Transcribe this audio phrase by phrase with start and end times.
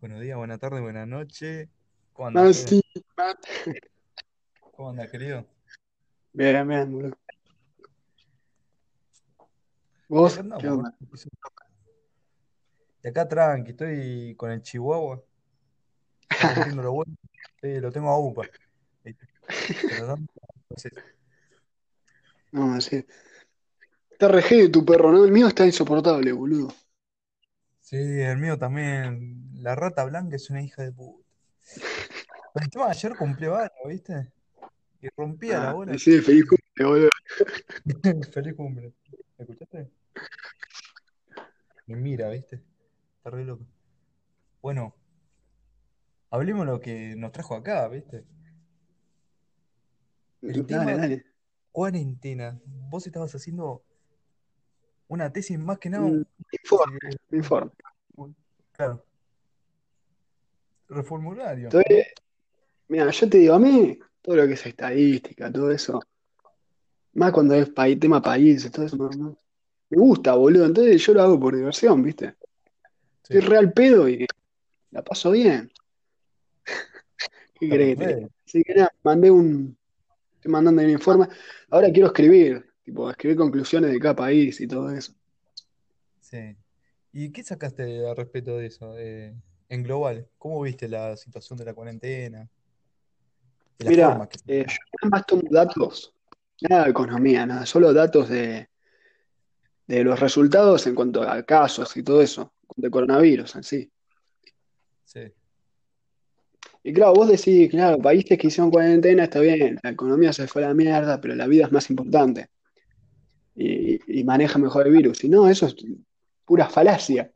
[0.00, 1.68] Buenos días, buenas tardes, buenas noches.
[2.12, 2.82] ¿Cómo andas, sí.
[4.72, 5.46] ¿Cómo andas, querido?
[6.32, 7.16] Bien, bien, boludo.
[10.08, 10.40] ¿Vos?
[13.02, 15.22] Y acá tranqui, estoy con el chihuahua,
[16.74, 17.14] lo bueno.
[17.62, 18.42] Sí, lo tengo a UPA.
[22.52, 23.06] No, sí.
[24.10, 25.24] Está re heavy tu perro, ¿no?
[25.24, 26.68] El mío está insoportable, boludo.
[27.84, 29.50] Sí, el mío también.
[29.62, 31.24] La rata blanca es una hija de puta.
[32.52, 34.32] Pero ayer cumplió años, ¿viste?
[35.00, 35.98] Y rompía la Ah, bola.
[35.98, 37.10] sí, feliz cumple, boludo.
[38.32, 38.92] Feliz cumple.
[39.38, 39.90] ¿Me escuchaste?
[41.86, 42.62] Me mira, ¿viste?
[43.18, 43.66] Está re loco.
[44.62, 44.94] Bueno,
[46.30, 48.24] hablemos lo que nos trajo acá, ¿viste?
[50.42, 51.24] El Dale, tema dale.
[51.72, 52.60] cuarentena.
[52.66, 53.82] Vos estabas haciendo
[55.08, 56.26] una tesis más que nada, Un
[56.62, 57.70] informe, eh, informe.
[58.72, 59.04] claro,
[60.88, 61.64] reformulario.
[61.64, 62.06] Entonces,
[62.88, 66.00] mira, yo te digo, a mí, todo lo que es estadística, todo eso,
[67.14, 69.38] más cuando es país, tema países, todo eso, no-
[69.90, 70.64] me gusta, boludo.
[70.66, 72.34] Entonces yo lo hago por diversión, ¿viste?
[73.22, 74.26] Estoy Sí, real pedo y
[74.90, 75.70] la paso bien.
[77.60, 78.30] ¿Qué perfecto.
[78.46, 79.76] Así que nada, mandé un,
[80.36, 81.28] estoy mandando un informe.
[81.70, 85.14] Ahora quiero escribir, tipo, escribir conclusiones de cada país y todo eso.
[86.20, 86.56] Sí.
[87.12, 88.94] ¿Y qué sacaste al respecto de eso?
[88.98, 89.34] eh,
[89.68, 92.48] en global, ¿cómo viste la situación de la cuarentena?
[93.78, 96.14] De Mira, que eh, yo nada más tomo datos,
[96.68, 98.68] nada de economía, nada, solo datos de,
[99.86, 103.90] de los resultados en cuanto a casos y todo eso, de coronavirus en sí.
[105.04, 105.32] Sí,
[106.82, 110.64] Y claro, vos decís, claro, países que hicieron cuarentena está bien, la economía se fue
[110.64, 112.50] a la mierda, pero la vida es más importante
[113.54, 115.24] y, y maneja mejor el virus.
[115.24, 115.76] Y no, eso es
[116.44, 117.32] pura falacia,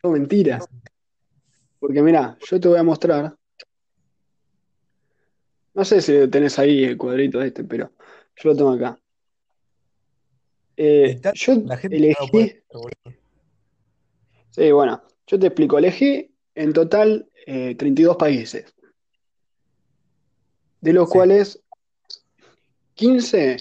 [0.00, 0.60] todo sí, mentira.
[0.60, 0.66] sí.
[1.78, 3.36] Porque mira, yo te voy a mostrar,
[5.74, 7.92] no sé si tenés ahí el cuadrito este, pero
[8.36, 9.00] yo lo tengo acá.
[10.76, 12.62] Eh, yo la gente no elegí,
[14.50, 18.74] sí, bueno, yo te explico, elegí en total eh, 32 países,
[20.80, 21.62] de los Sí, cuales
[22.94, 23.56] 15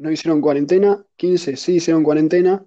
[0.00, 2.64] no hicieron cuarentena, 15 sí hicieron cuarentena,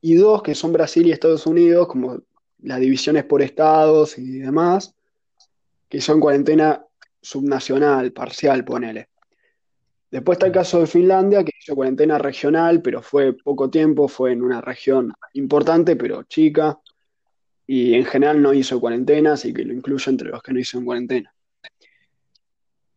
[0.00, 2.20] y dos que son Brasil y Estados Unidos, como
[2.62, 4.94] las divisiones por estados y demás,
[5.88, 6.84] que son cuarentena
[7.20, 9.08] subnacional, parcial, ponele.
[10.12, 14.30] Después está el caso de Finlandia, que hizo cuarentena regional, pero fue poco tiempo, fue
[14.30, 16.78] en una región importante, pero chica,
[17.66, 20.84] y en general no hizo cuarentena, así que lo incluyo entre los que no hicieron
[20.84, 21.34] cuarentena.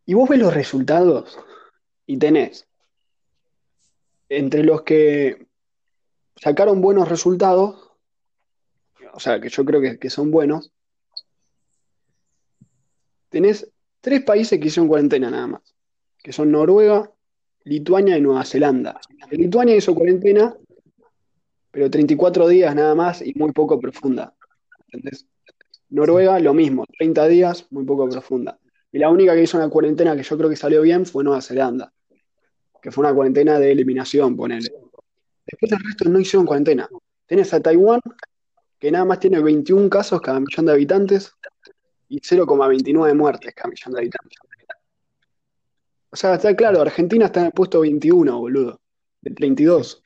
[0.05, 1.39] Y vos ves los resultados
[2.05, 2.67] y tenés
[4.29, 5.47] entre los que
[6.35, 7.91] sacaron buenos resultados,
[9.13, 10.71] o sea, que yo creo que, que son buenos,
[13.29, 13.71] tenés
[14.01, 15.75] tres países que hicieron cuarentena nada más,
[16.23, 17.11] que son Noruega,
[17.63, 18.99] Lituania y Nueva Zelanda.
[19.31, 20.55] Lituania hizo cuarentena,
[21.71, 24.33] pero 34 días nada más y muy poco profunda.
[24.87, 25.25] ¿entendés?
[25.89, 28.59] Noruega, lo mismo, 30 días, muy poco profunda.
[28.91, 31.41] Y la única que hizo una cuarentena que yo creo que salió bien fue Nueva
[31.41, 31.93] Zelanda,
[32.81, 34.69] que fue una cuarentena de eliminación, ponele.
[35.45, 36.89] Después el resto no hicieron cuarentena.
[37.25, 38.01] Tenés a Taiwán,
[38.79, 41.33] que nada más tiene 21 casos cada millón de habitantes
[42.09, 44.39] y 0,29 muertes cada millón de habitantes.
[46.09, 46.81] O sea, está claro.
[46.81, 48.79] Argentina está en el puesto 21, boludo,
[49.21, 50.03] de Sí, 32,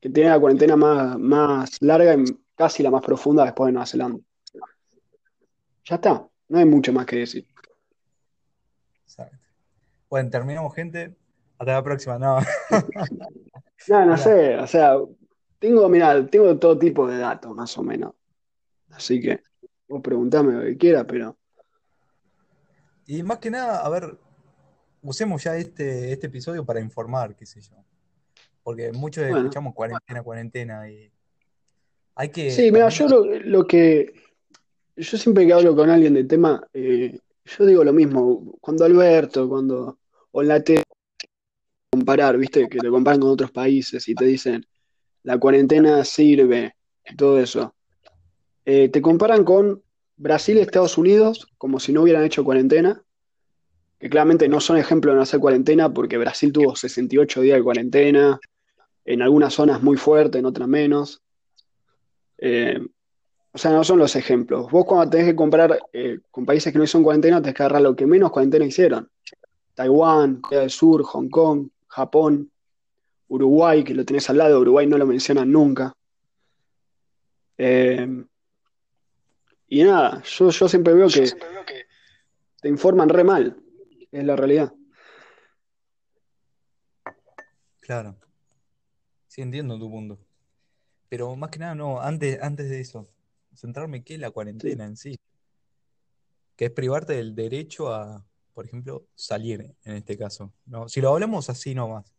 [0.00, 2.24] que tiene la cuarentena más, más larga y
[2.54, 4.20] casi la más profunda después de Nueva Zelanda.
[5.84, 7.46] Ya está, no hay mucho más que decir.
[9.04, 9.36] exacto.
[10.08, 11.14] Bueno, terminamos, gente.
[11.58, 12.18] Hasta la próxima.
[12.18, 12.38] No,
[13.88, 14.96] No, no sé, o sea,
[15.58, 18.14] tengo, mira, tengo todo tipo de datos, más o menos.
[18.90, 19.40] Así que
[19.88, 21.36] vos preguntame lo que quieras, pero
[23.06, 24.18] Y más que nada, a ver,
[25.02, 27.76] usemos ya este, este episodio para informar, qué sé yo.
[28.62, 29.38] Porque muchos bueno.
[29.38, 31.12] escuchamos cuarentena, cuarentena, y
[32.14, 34.14] hay que Sí, mira, yo lo, lo que,
[34.96, 39.46] yo siempre que hablo con alguien de tema, eh, yo digo lo mismo, cuando Alberto,
[39.48, 39.98] cuando,
[40.30, 40.84] o en la tele,
[41.94, 44.66] comparar, viste, que te comparan con otros países y te dicen,
[45.22, 46.74] la cuarentena sirve,
[47.08, 47.74] y todo eso.
[48.64, 49.82] Eh, te comparan con
[50.16, 53.02] Brasil y Estados Unidos como si no hubieran hecho cuarentena,
[53.98, 57.62] que claramente no son ejemplos de no hacer cuarentena porque Brasil tuvo 68 días de
[57.62, 58.40] cuarentena,
[59.04, 61.22] en algunas zonas muy fuerte, en otras menos.
[62.38, 62.80] Eh,
[63.52, 64.70] o sea, no son los ejemplos.
[64.70, 67.82] Vos cuando tenés que comparar eh, con países que no hicieron cuarentena, tenés que agarrar
[67.82, 69.08] lo que menos cuarentena hicieron.
[69.74, 72.50] Taiwán, Corea del Sur, Hong Kong, Japón,
[73.28, 75.92] Uruguay, que lo tenés al lado, Uruguay no lo mencionan nunca.
[77.56, 78.24] Eh,
[79.68, 81.24] Y nada, yo, yo siempre veo que
[82.60, 83.56] te informan re mal,
[84.10, 84.72] es la realidad.
[87.80, 88.16] Claro,
[89.28, 90.18] sí entiendo tu punto.
[91.08, 93.08] Pero más que nada, no, antes, antes de eso,
[93.54, 95.16] centrarme qué es la Sí, cuarentena en sí,
[96.56, 98.24] que es privarte del derecho a,
[98.54, 100.88] por ejemplo, salir en este caso, ¿no?
[100.88, 102.14] Si lo hablamos así nomás.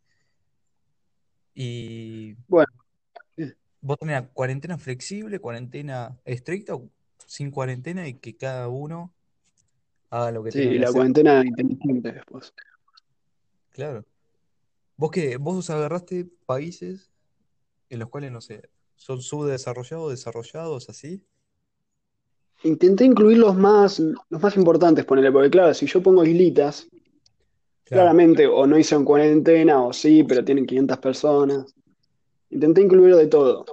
[1.53, 2.71] Y bueno,
[3.81, 6.89] vos tenés cuarentena flexible, cuarentena estricta o
[7.25, 9.13] sin cuarentena y que cada uno
[10.09, 10.95] haga lo que sí, tenga que la hacer.
[10.95, 12.53] cuarentena inteligente después.
[13.69, 14.05] Claro.
[14.97, 17.09] Vos que vos agarraste países
[17.89, 21.23] en los cuales, no sé, son subdesarrollados, desarrollados, así.
[22.65, 26.87] Intenté incluir los más, los más importantes, ponele, porque claro, si yo pongo islitas,
[27.85, 31.75] Claro, claramente o no hicieron cuarentena o sí, pero tienen 500 personas.
[32.49, 33.65] Intenté incluir de todo.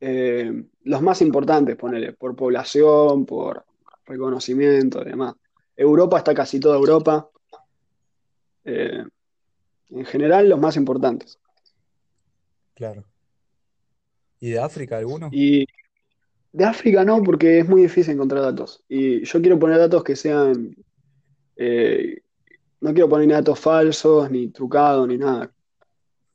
[0.00, 3.64] Eh, los más importantes, ponele, por población, por
[4.04, 5.34] reconocimiento y demás.
[5.76, 7.30] Europa está casi toda Europa.
[8.64, 9.04] Eh,
[9.90, 11.38] en general, los más importantes.
[12.74, 13.04] claro.
[14.40, 15.30] ¿Y de África alguno?
[15.32, 15.64] Y
[16.54, 18.82] de África no, porque es muy difícil encontrar datos.
[18.88, 20.74] Y yo quiero poner datos que sean...
[21.56, 22.20] eh,
[22.80, 25.50] no quiero poner datos falsos, ni trucados, ni nada.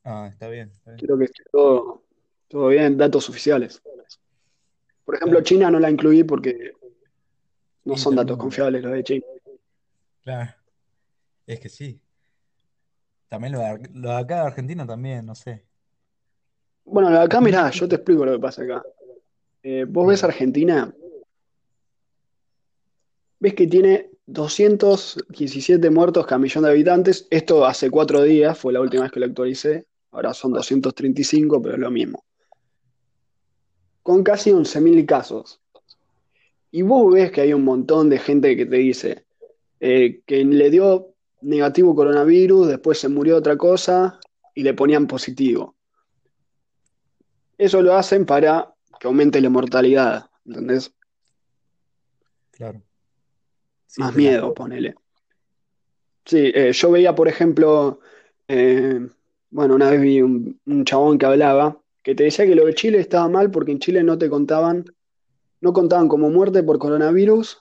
[0.04, 0.98] Ah, está bien, está bien.
[0.98, 2.04] Quiero que esté todo,
[2.48, 3.82] todo bien, datos oficiales.
[5.04, 5.44] Por ejemplo, Claro.
[5.44, 6.72] China no la incluí porque
[7.84, 9.26] no son datos confiables los de China.
[10.22, 10.52] claro,
[11.46, 12.00] es que sí.
[13.28, 15.64] También lo de, lo de acá de Argentina también, no sé.
[16.84, 18.82] Bueno, Es acá muy mirá, yo te explico lo que pasa acá.
[19.62, 20.94] Eh, vos ves Argentina,
[23.38, 27.26] ves que tiene 217 muertos cada millón de habitantes.
[27.30, 29.86] Esto hace cuatro días, fue la última vez que lo actualicé.
[30.12, 32.24] Ahora son 235, pero es lo mismo.
[34.02, 35.60] Con casi 11.000 casos.
[36.70, 39.24] Y vos ves que hay un montón de gente que te dice
[39.80, 44.20] eh, que le dio negativo coronavirus, después se murió otra cosa
[44.54, 45.74] y le ponían positivo.
[47.58, 48.69] Eso lo hacen para
[49.00, 50.94] que aumente la mortalidad, ¿entendés?
[52.52, 52.82] claro.
[53.86, 54.94] Sí, Más la miedo, ponele.
[56.26, 57.98] Sí, eh, yo veía, por ejemplo,
[58.46, 59.00] eh,
[59.50, 62.74] bueno, una vez vi un, un chabón que hablaba que te decía que lo de
[62.74, 64.84] Chile estaba mal porque en Chile no te contaban,
[65.60, 67.58] no contaban como muerte por coronavirus.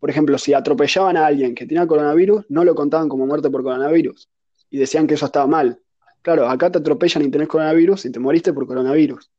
[0.00, 3.62] Por ejemplo, si atropellaban a alguien que tenía coronavirus, no lo contaban como muerte por
[3.62, 4.28] coronavirus.
[4.68, 5.80] Y decían que eso estaba mal.
[6.22, 9.30] Claro, acá te atropellan y tenés coronavirus y te moriste por coronavirus.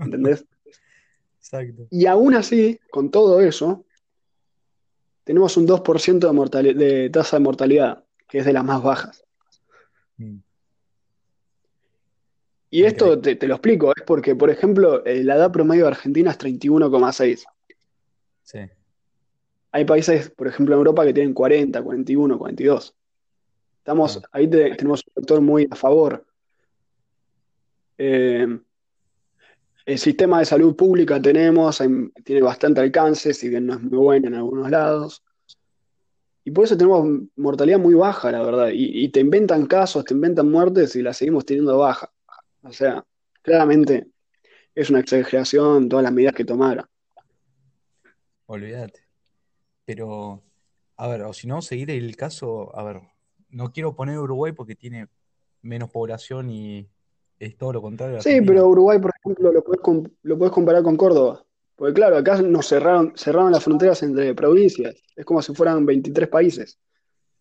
[0.00, 0.44] ¿Entendés?
[1.38, 1.86] Exacto.
[1.90, 3.84] Y aún así, con todo eso,
[5.24, 6.32] tenemos un 2%
[6.62, 9.24] de, de tasa de mortalidad, que es de las más bajas.
[10.16, 10.38] Mm,
[12.70, 15.88] Y esto te, te lo explico, es porque, por ejemplo, eh, la edad promedio de
[15.90, 17.44] Argentina es 31,6.
[18.44, 18.58] Sí,
[19.72, 22.94] Hay países, por ejemplo, en Europa que tienen 40, 41, 42.
[23.78, 24.28] Estamos, claro.
[24.32, 26.24] ahí te- tenemos un factor muy a favor.
[27.98, 28.46] Eh,
[29.84, 33.98] el sistema de salud pública tenemos, hay- tiene bastante alcance, si bien no es muy
[33.98, 35.22] bueno en algunos lados.
[36.44, 37.06] Y por eso tenemos
[37.36, 38.68] mortalidad muy baja, la verdad.
[38.72, 42.12] Y, y te inventan casos, te inventan muertes y la seguimos teniendo baja.
[42.62, 43.04] O sea,
[43.42, 44.08] claramente
[44.74, 46.86] es una exageración todas las medidas que tomaron.
[48.46, 49.00] Olvídate.
[49.84, 50.42] Pero,
[50.96, 53.00] a ver, o si no, seguir el caso, a ver,
[53.48, 55.08] no quiero poner Uruguay porque tiene
[55.60, 56.88] menos población y
[57.46, 60.96] es todo lo contrario Sí, pero Uruguay, por ejemplo, lo com- lo podés comparar con
[60.96, 61.44] Córdoba.
[61.74, 64.94] Porque claro, acá nos cerraron, cerraron las fronteras entre provincias.
[65.16, 66.78] Es como si fueran 23 países.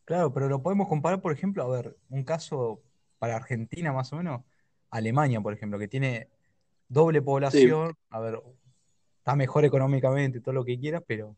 [0.06, 2.82] Claro, pero lo podemos comparar, por ejemplo, a ver, un caso
[3.20, 4.42] para Argentina más o menos,
[4.90, 6.28] Alemania, por ejemplo, que tiene
[6.88, 8.42] doble Sí, población, a ver,
[9.20, 11.36] está mejor económicamente, todo lo que quieras, pero,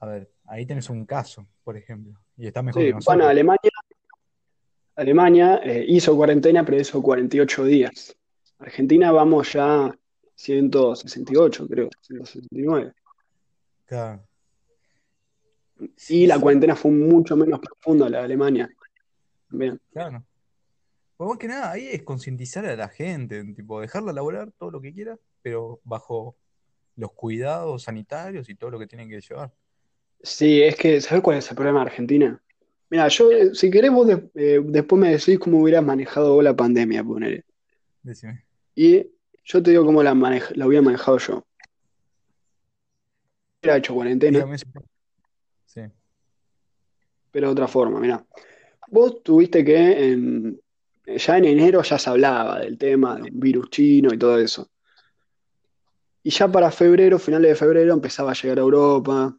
[0.00, 2.92] a ver, ahí tenés un caso, por ejemplo, y está mejor que sí.
[2.92, 3.30] Bueno, nosotros.
[3.30, 3.70] Alemania,
[5.00, 8.14] Alemania eh, hizo cuarentena, pero hizo 48 días.
[8.58, 9.96] Argentina vamos ya
[10.34, 12.92] 168, creo, 169.
[13.86, 14.22] Claro.
[15.78, 18.68] Y Sí, la cuarentena fue mucho menos profunda la de Alemania.
[19.48, 19.80] También.
[19.90, 20.22] claro.
[21.16, 24.82] Pues más que nada, ahí es concientizar a la gente, tipo, dejarla laburar todo lo
[24.82, 26.36] que quiera, pero bajo
[26.96, 29.50] los cuidados sanitarios y todo lo que tienen que llevar.
[30.22, 32.42] Sí, es que, ¿sabes cuál es el problema de Argentina?
[32.90, 36.42] Mira, yo, eh, si querés, vos de- eh, después me decís cómo hubieras manejado vos
[36.44, 37.44] la pandemia, ponele.
[38.02, 38.44] Decime.
[38.74, 39.06] Y
[39.44, 41.46] yo te digo cómo la, manej- la hubiera manejado yo.
[43.62, 44.58] Hubiera hecho cuarentena, Dígame.
[45.66, 45.82] Sí,
[47.30, 48.24] pero de otra forma, mira.
[48.88, 50.60] Vos tuviste que en-
[51.06, 54.68] ya en enero ya se hablaba del tema de un virus chino y todo eso.
[56.22, 59.36] Y ya para febrero, finales de febrero, empezaba a llegar a Europa,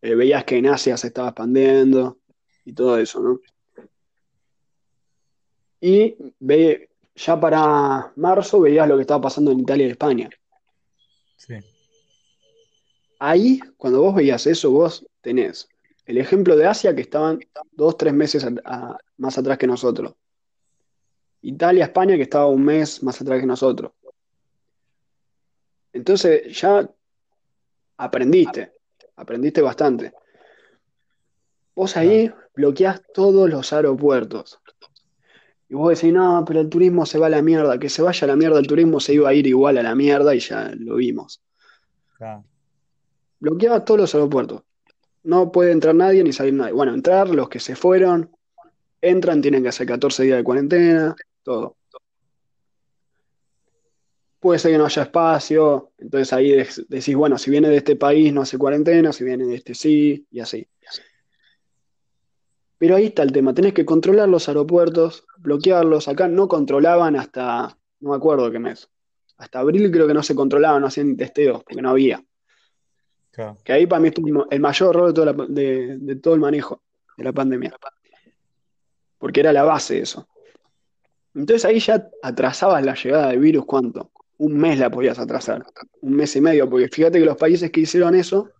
[0.00, 2.18] eh, veías que en Asia se estaba expandiendo
[2.66, 3.40] y todo eso, ¿no?
[5.80, 10.28] Y ve, ya para marzo veías lo que estaba pasando en Italia y España.
[11.36, 11.54] Sí,
[13.18, 15.68] Ahí, cuando vos veías eso, vos tenés
[16.04, 17.40] el ejemplo de Asia que estaban
[17.72, 20.14] dos, tres meses a- a- más atrás que nosotros.
[21.42, 23.92] Italia, España que estaba un mes más atrás que nosotros.
[25.92, 26.88] Entonces ya
[27.96, 28.72] aprendiste,
[29.16, 30.12] aprendiste bastante.
[31.74, 34.60] Vos ahí bloqueás todos los aeropuertos.
[35.68, 38.24] Y vos decís, no, pero el turismo se va a la mierda, que se vaya
[38.24, 40.72] a la mierda, el turismo se iba a ir igual a la mierda y ya
[40.76, 41.42] lo vimos.
[42.14, 42.44] claro,
[43.40, 44.62] Bloqueabas todos los aeropuertos.
[45.24, 46.72] No puede entrar nadie ni salir nadie.
[46.72, 48.30] Bueno, entrar los que se fueron,
[49.00, 51.76] entran, tienen que hacer 14 días de cuarentena, todo.
[54.40, 57.96] Puede ser que no haya espacio, entonces ahí de- decís, bueno, si viene de este
[57.96, 60.66] país no hace cuarentena, si viene de este sí, y así.
[62.78, 66.08] Pero ahí está el tema, tenés que controlar los aeropuertos, bloquearlos.
[66.08, 68.88] Acá no controlaban hasta, no me acuerdo qué mes.
[69.38, 72.22] Hasta abril creo que no se controlaban, no hacían ni testeos, porque no había.
[73.32, 73.56] claro.
[73.64, 76.40] Que ahí para mí estuvo el mayor error de, toda la- de, de todo el
[76.40, 76.82] manejo
[77.16, 77.74] de la pandemia,
[79.18, 80.28] porque era la base de eso.
[81.34, 84.10] Entonces ahí ya atrasabas la llegada del virus, ¿cuánto?
[84.38, 85.64] Un mes la podías atrasar,
[86.00, 88.50] un mes y medio, porque fíjate que los países que hicieron eso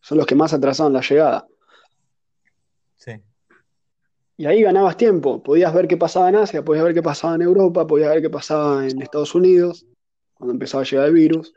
[0.00, 1.46] son los que más atrasaron la llegada.
[4.40, 7.42] Y ahí ganabas tiempo, podías ver qué pasaba en Asia, podías ver qué pasaba en
[7.42, 9.84] Europa, podías ver qué pasaba en Estados Unidos,
[10.32, 11.52] cuando empezaba a llegar el virus,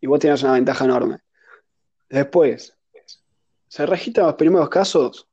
[0.00, 1.18] y vos tenías una ventaja enorme.
[2.08, 2.78] Después,
[3.66, 5.26] se registran los primeros casos,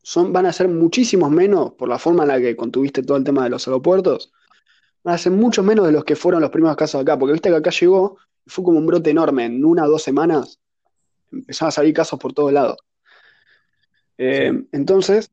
[0.00, 3.24] son, van a ser muchísimos menos por la forma en la que contuviste todo el
[3.24, 4.32] tema de los aeropuertos,
[5.02, 7.48] van a ser mucho menos de los que fueron los primeros casos acá, porque viste
[7.48, 8.16] que acá llegó
[8.46, 10.60] fue como un brote enorme, en una o dos semanas
[11.32, 12.76] empezaron a salir casos por todos lados.
[14.18, 15.30] Eh, sí, entonces,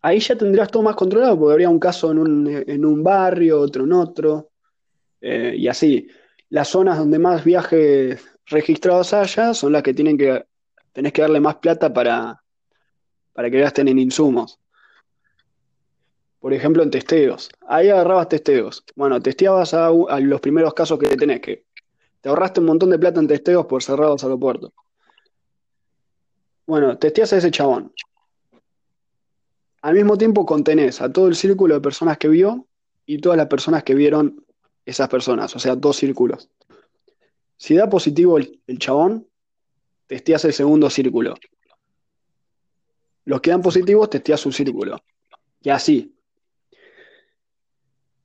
[0.00, 3.60] ahí ya tendrías todo más controlado, porque habría un caso en un, en un barrio,
[3.60, 4.50] otro en otro,
[5.20, 6.08] eh, y así.
[6.50, 10.44] Las zonas donde más viajes registrados haya son las que tienen que,
[10.92, 12.42] tenés que darle más plata para,
[13.32, 14.60] para que gasten en insumos.
[16.38, 17.48] Por ejemplo, en testeos.
[17.66, 18.84] Ahí agarrabas testeos.
[18.94, 21.64] Bueno, testeabas a, a los primeros casos que tenés, que
[22.20, 24.70] te ahorraste un montón de plata en testeos por cerrar los aeropuertos.
[26.66, 27.92] Bueno, testeas a ese chabón.
[29.82, 32.66] Al mismo tiempo contenés a todo el círculo de personas que vio
[33.04, 34.44] y todas las personas que vieron
[34.86, 36.48] esas personas, o sea, dos círculos.
[37.56, 39.28] Si da positivo el, el chabón,
[40.06, 41.34] testeas el segundo círculo.
[43.26, 45.02] Los que dan positivos, testeas su círculo.
[45.62, 46.14] Y así.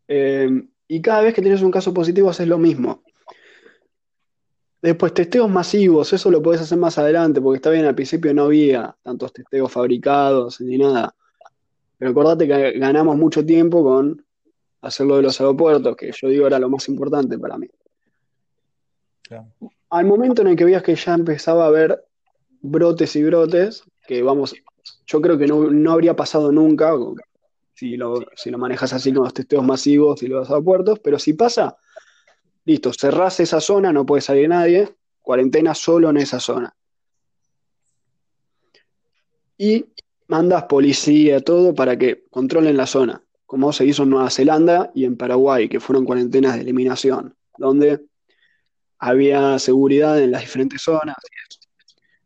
[0.07, 0.49] Eh,
[0.87, 3.03] y cada vez que tienes un caso positivo, haces lo mismo.
[4.81, 8.43] Después, testeos masivos, eso lo podés hacer más adelante, porque está bien, al principio no
[8.43, 11.13] había tantos testeos fabricados ni nada.
[11.97, 14.25] Pero acordate que ganamos mucho tiempo con
[14.81, 17.67] hacerlo de los aeropuertos, que yo digo era lo más importante para mí.
[19.23, 19.47] claro.
[19.89, 22.05] Al momento en el que veías que ya empezaba a haber
[22.61, 24.55] brotes y brotes, que vamos,
[25.07, 26.93] yo creo que no, no habría pasado nunca
[27.73, 31.33] si lo, si lo manejas así con los testeos masivos y los aeropuertos, pero si
[31.33, 31.77] pasa,
[32.69, 36.75] listo, cerrás esa zona, no puede salir nadie, cuarentena solo en esa zona.
[39.57, 39.85] Y
[40.27, 45.05] mandas policía, todo para que controlen la zona, como se hizo en Nueva Zelanda y
[45.05, 48.05] en Paraguay, que fueron cuarentenas de eliminación, donde
[48.99, 51.15] había seguridad en las diferentes zonas.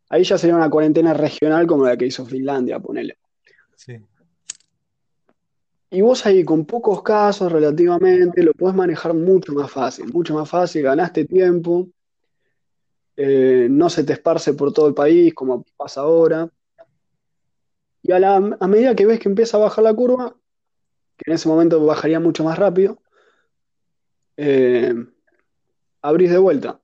[0.10, 3.18] Ahí ya sería una cuarentena regional como la que hizo Finlandia, ponele.
[3.78, 3.98] Sí,
[5.94, 10.50] Y vos ahí con pocos casos relativamente lo podés manejar mucho más fácil, mucho más
[10.50, 11.88] fácil, ganaste tiempo,
[13.16, 16.50] eh, no se te esparce por todo el país como pasa ahora.
[18.02, 20.36] Y a, la, a medida que ves que empieza a bajar la curva,
[21.16, 22.98] que en ese momento bajaría mucho más rápido,
[24.36, 24.96] eh,
[26.02, 26.82] abrís de vuelta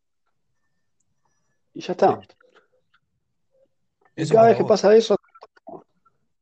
[1.73, 2.19] y ya está.
[4.15, 5.15] Eso cada vez que pasa eso,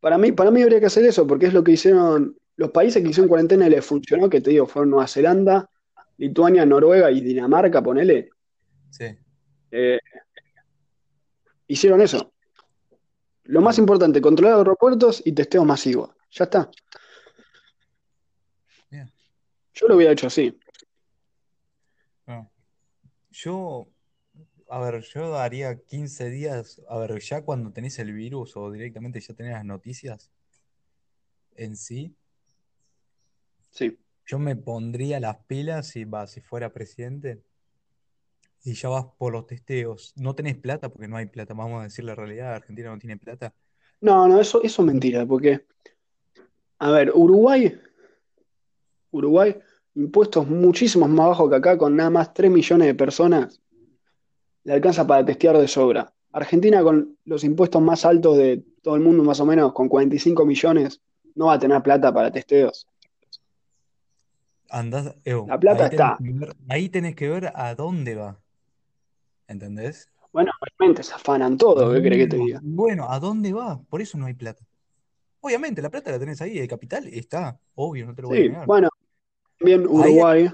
[0.01, 3.01] para mí, para mí habría que hacer eso, porque es lo que hicieron los países
[3.01, 5.69] que hicieron cuarentena y les funcionó, que te digo, fueron Nueva Zelanda,
[6.17, 8.29] Lituania, Noruega y Dinamarca, ponele,
[8.89, 9.05] Sí,
[9.71, 9.99] eh,
[11.67, 12.33] hicieron eso.
[13.43, 16.09] Lo más importante, controlar aeropuertos y testeos masivos.
[16.31, 16.71] Ya está.
[18.89, 19.11] Bien,
[19.73, 20.57] Yo lo hubiera hecho así.
[22.25, 22.49] claro.
[23.29, 23.87] Yo,
[24.69, 29.19] a ver, yo haría 15 días, a ver, ya cuando tenés el virus o directamente
[29.19, 30.31] ya tenés las noticias
[31.55, 32.15] en sí,
[33.71, 33.97] Sí.
[34.25, 37.41] Yo me pondría las pilas si, va, si fuera presidente
[38.63, 40.13] y ya vas por los testeos.
[40.17, 43.17] No tenés plata porque no hay plata, vamos a decir la realidad, Argentina no tiene
[43.17, 43.53] plata.
[44.01, 45.65] No, no, eso, eso es mentira, porque,
[46.79, 47.79] a ver, Uruguay,
[49.11, 49.55] Uruguay,
[49.95, 53.61] impuestos muchísimos más bajos que acá, con nada más 3 millones de personas,
[54.63, 56.13] le alcanza para testear de sobra.
[56.33, 60.45] Argentina, con los impuestos más altos de todo el mundo, más o menos, con 45
[60.45, 61.01] millones,
[61.35, 62.85] no va a tener plata para testeos.
[64.69, 66.19] Andás, La plata ahí está.
[66.19, 68.39] ver, ahí tenés que ver a dónde va,
[69.47, 70.09] ¿entendés?
[70.31, 72.61] Bueno, obviamente se afanan todo, ¿qué querés que te diga?
[72.61, 73.81] bueno, ¿a dónde va?
[73.89, 74.65] Por eso no hay plata.
[75.41, 78.43] Obviamente, la plata la tenés ahí, el capital está, obvio, no te lo voy a
[78.43, 78.65] Sí, negar.
[78.65, 78.89] bueno,
[79.59, 80.49] también Ahí hay Uruguay,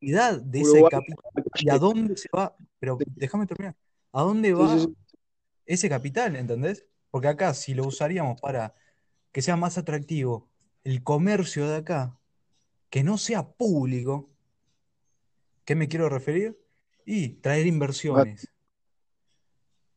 [0.00, 1.24] cantidad de ese Uruguay, capital
[1.58, 3.76] y a dónde se va, pero déjame terminar,
[4.12, 4.94] ¿a dónde sí, sí, va sí.
[5.66, 6.86] ese capital, ¿entendés?
[7.10, 8.74] Porque acá, si lo usaríamos para
[9.32, 10.50] que sea más atractivo
[10.84, 12.18] el comercio de acá,
[12.94, 14.30] que no sea público,
[15.64, 16.56] ¿qué me quiero referir?
[17.04, 18.54] Y traer inversiones,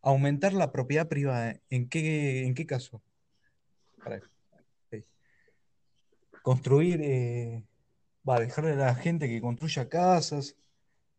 [0.01, 1.61] aumentar la propiedad privada.
[1.69, 3.03] ¿En qué, en qué caso?
[4.03, 5.05] Para- ok.
[6.41, 7.63] Construir, eh,
[8.27, 10.55] va, dejarle a la gente que construya casas,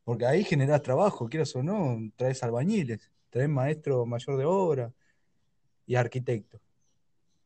[0.02, 4.92] porque ahí generás trabajo, quieras o no, traes albañiles, traes maestro mayor de obra
[5.86, 6.60] y arquitecto.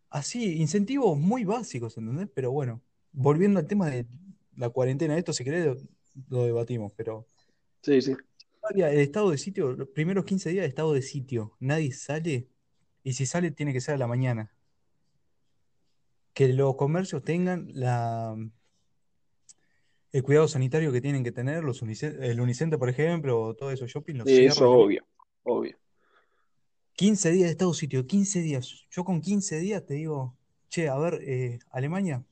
[0.08, 2.30] Así, incentivos muy básicos, ¿entendés?
[2.34, 2.80] Pero bueno,
[3.12, 4.06] volviendo al tema de
[4.56, 5.76] la cuarentena, esto si querés lo,
[6.28, 7.26] lo debatimos, pero
[7.82, 8.14] Sí, sí.
[8.74, 12.48] el estado de sitio, los primeros 15 días de estado de sitio, nadie sale,
[13.02, 14.52] y si sale tiene que ser a la mañana.
[16.32, 18.36] Que los comercios tengan la,
[20.12, 23.86] el cuidado sanitario que tienen que tener, los el Unicenter, por ejemplo, o todo eso,
[23.86, 25.04] shopping, los Sí, cierran eso obvio,
[25.42, 25.76] obvio.
[26.94, 28.86] 15 días de estado de sitio, 15 días.
[28.90, 30.36] Yo con 15 días te digo,
[30.68, 32.24] che, a ver, eh, Alemania,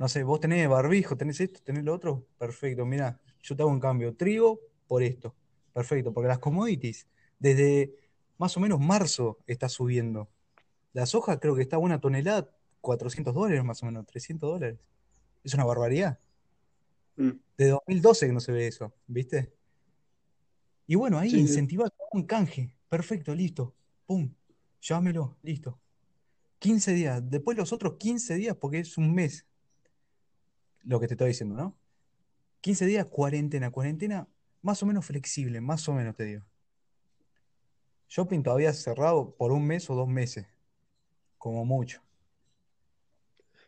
[0.00, 3.70] no sé, vos tenés barbijo, tenés esto, tenés lo otro, perfecto, mira, yo te hago
[3.70, 4.58] un cambio, trigo
[4.88, 5.34] por esto,
[5.74, 7.06] perfecto, porque las commodities
[7.38, 7.94] desde
[8.38, 10.30] más o menos marzo está subiendo.
[10.94, 14.78] La soja creo que está una tonelada, 400 dólares más o menos, 300 dólares.
[15.44, 16.18] Es una barbaridad.
[17.16, 17.32] Mm.
[17.58, 19.52] De 2012 que no se ve eso, ¿viste?
[20.86, 23.74] Y bueno, ahí Sí, incentivar un canje, perfecto, listo,
[24.06, 24.32] pum,
[24.80, 25.78] llámelo, listo.
[26.58, 29.44] 15 días, después los otros 15 días, porque es un mes
[30.84, 31.76] lo que te estoy diciendo, ¿no?
[32.60, 34.28] 15 días, cuarentena, cuarentena
[34.62, 36.42] más o menos flexible, más o menos te digo.
[38.08, 40.46] Shopping todavía cerrado por un mes o dos meses,
[41.38, 42.02] como mucho.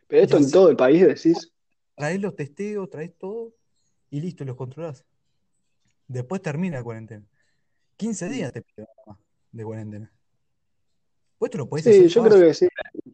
[0.07, 1.51] Pero esto en así todo el país decís.
[1.95, 3.53] traes los testeos, traes todo
[4.09, 5.05] y listo, los controlás.
[6.07, 7.25] Después termina la cuarentena.
[7.97, 8.31] 15 Mm.
[8.31, 8.87] días te pido
[9.51, 10.11] de cuarentena.
[11.39, 12.47] Vos te lo podés Sí, hacer yo creo fácil.
[12.47, 12.67] que sí.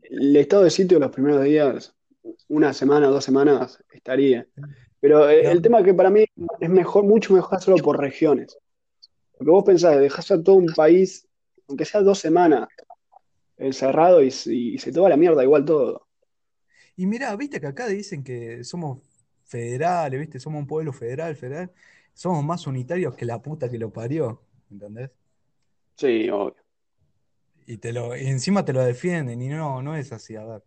[0.04, 1.96] El estado de sitio los primeros días,
[2.48, 4.48] una semana, dos semanas, estaría.
[5.00, 6.26] Pero eh, el tema que para mí
[6.60, 8.58] es mejor, mucho mejor hacerlo por regiones.
[9.38, 11.28] Porque vos pensás, dejás a todo un país,
[11.68, 12.68] aunque sea dos semanas,
[13.58, 16.08] encerrado y, y se te va la mierda igual todo.
[16.96, 19.00] Y mirá, viste que acá dicen que somos
[19.46, 21.72] federales, viste, somos un pueblo federal, federal.
[22.14, 25.10] Somos más unitarios que la puta que lo parió, ¿entendés?
[25.96, 26.56] Sí, obvio.
[27.66, 30.64] Y te lo, y encima te lo defienden, y no, no es así, a ver.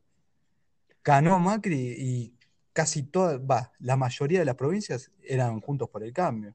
[1.04, 2.34] Ganó Macri y
[2.72, 6.54] casi toda, va, la mayoría de las provincias eran juntos por el cambio.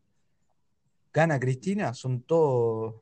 [1.13, 2.95] Gana Cristina, son todos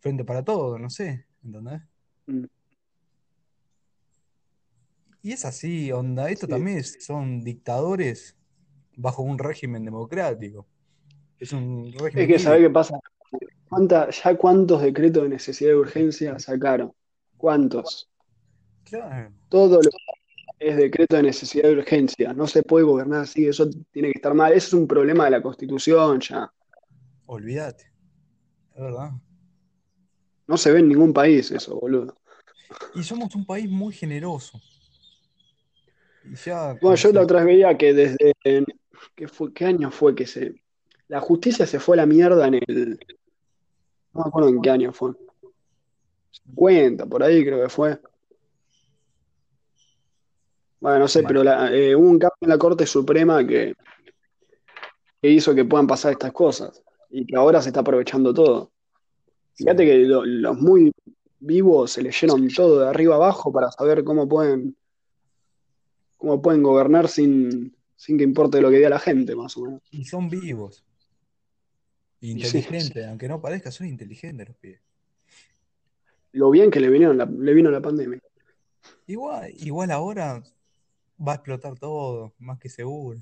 [0.00, 1.80] frente para todo, no sé, ¿entendés?
[2.26, 2.44] Mm,
[5.22, 6.52] Y es así, onda, esto Sí.
[6.52, 8.36] también es- son dictadores
[8.94, 10.66] bajo un régimen democrático.
[11.38, 12.68] Es un Es régimen que, ¿sabés libre.
[12.70, 13.00] qué pasa?
[13.66, 16.92] ¿Cuánta- ya cuántos decretos de necesidad de urgencia sacaron?
[17.38, 18.10] ¿Cuántos?
[18.84, 19.90] Claro, Todo lo
[20.64, 22.32] es decreto de necesidad de urgencia.
[22.32, 24.52] No se puede gobernar así, eso tiene que estar mal.
[24.52, 26.50] Eso es un problema de la Constitución ya.
[27.26, 27.84] olvídate,
[28.74, 29.10] es verdad.
[30.46, 32.16] No se ve en ningún país eso, boludo.
[32.94, 34.60] Y somos un país muy generoso.
[36.24, 38.32] Y ya, Bueno, yo la otra vez veía que desde...
[39.14, 40.54] ¿Qué fue, qué año fue que se...
[41.08, 42.98] La justicia se fue a la mierda en el...
[44.12, 45.12] No me acuerdo en qué año fue.
[46.46, 47.98] 50, por ahí creo que fue.
[50.84, 53.74] Bueno, no sé, Ma- pero la- eh, hubo un cambio en la Corte Suprema que,
[55.22, 56.82] que hizo que puedan pasar estas cosas.
[57.08, 58.70] Y que ahora se está aprovechando todo.
[59.54, 59.64] sí.
[59.64, 60.92] Fíjate que lo- los muy
[61.38, 64.76] vivos se leyeron todo de arriba abajo para saber cómo pueden,
[66.18, 69.80] cómo pueden gobernar sin, sin que importe lo que diga la gente, más o menos.
[69.90, 70.84] Y son vivos,
[72.20, 74.80] Y sí, inteligentes, aunque no parezca, son inteligentes los pibes.
[76.32, 78.20] lo bien que le vinieron la- le vino la pandemia.
[79.06, 80.42] Igual, igual ahora
[81.18, 83.20] va a explotar todo, más que seguro.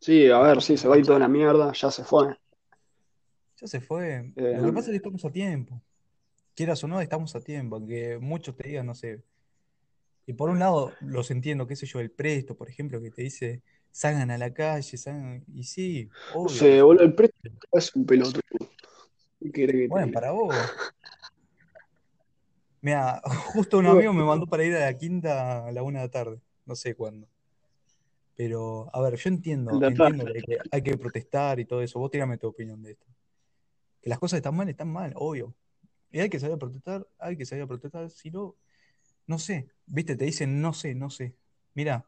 [0.00, 2.36] Sí, a ver, sí, se va a ir toda la mierda, ya se fue.
[3.60, 4.32] Ya se fue.
[4.36, 5.80] Eh, Lo que pasa es que estamos a tiempo.
[6.54, 7.76] Quieras o no, estamos a tiempo.
[7.76, 9.22] Aunque muchos te digan, no sé.
[10.26, 13.22] Y por un lado, los entiendo, qué sé yo, el presto, por ejemplo, que te
[13.22, 15.44] dice, salgan a la calle, salgan.
[15.54, 16.48] Y sí, no obvio.
[16.48, 17.34] sé, boludo, el precio
[17.72, 18.42] es un pelotudo.
[19.40, 20.54] ¿Qué querés que Bueno, para vos.
[22.86, 23.20] Mira,
[23.52, 26.10] justo un amigo me mandó para ir a la quinta a la una de la
[26.12, 26.40] tarde.
[26.66, 27.26] No sé cuándo.
[28.36, 30.42] Pero, a ver, yo entiendo, entiendo tarde.
[30.46, 31.98] que hay que protestar y todo eso.
[31.98, 33.04] Vos tirame tu opinión de esto.
[34.00, 35.52] Que las cosas están mal, están mal, obvio.
[36.12, 38.08] Y hay que salir a protestar, hay que salir a protestar.
[38.08, 38.54] Si no,
[39.26, 39.66] no sé.
[39.86, 41.34] Viste, te dicen no sé, no sé.
[41.74, 42.06] Mira,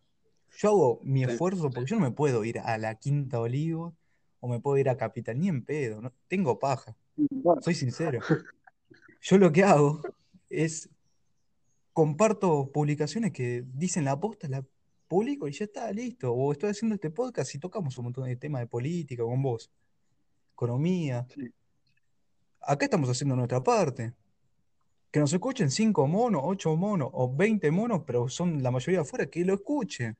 [0.59, 1.31] yo hago mi Sí.
[1.33, 3.97] esfuerzo porque yo no me puedo ir a la Quinta Olivo
[4.39, 6.01] o me puedo ir a Capital, ni en pedo.
[6.01, 6.95] No, tengo paja,
[7.63, 8.21] soy sincero.
[9.21, 10.03] Yo lo que hago
[10.51, 10.89] es
[11.93, 14.65] comparto publicaciones que dicen la posta, la
[15.09, 16.33] publico y ya está, listo.
[16.33, 19.71] O estoy haciendo este podcast y tocamos un montón de temas de política con vos,
[20.53, 21.27] economía.
[21.35, 21.53] sí.
[22.61, 24.15] Acá estamos haciendo nuestra parte.
[25.11, 29.27] Que nos escuchen 5 monos, 8 monos o 20 monos, pero son la mayoría afuera,
[29.27, 30.17] que lo escuchen.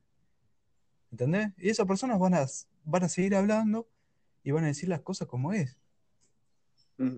[1.11, 1.51] ¿Entendés?
[1.57, 2.45] Y esas personas van a,
[2.85, 3.87] van a seguir hablando
[4.43, 5.77] y van a decir las cosas como es.
[6.97, 7.17] Mm.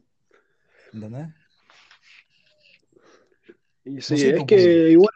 [0.93, 1.29] ¿Entendés?
[3.85, 5.13] Y No sí, sé tu es que igual,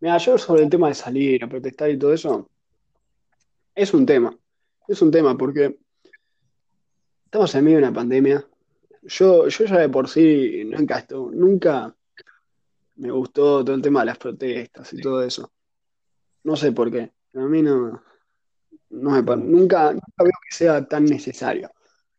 [0.00, 2.48] mira, yo sobre el tema de salir a protestar y todo eso,
[3.74, 4.36] es un tema.
[4.88, 5.78] Es un tema porque
[7.24, 8.44] estamos en medio de una pandemia.
[9.02, 11.94] Yo, yo ya de por sí nunca, estu- nunca
[12.96, 15.50] me gustó todo el tema de las protestas y todo eso.
[16.44, 17.12] No sé por qué.
[17.34, 18.02] A mí no,
[18.90, 21.70] no me, nunca, nunca veo que sea tan necesario.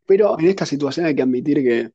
[0.06, 1.92] Pero en esta situación hay que admitir que,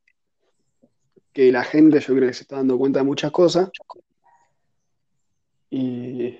[1.37, 3.69] que la gente yo creo que se está dando cuenta de muchas cosas
[5.69, 6.35] y,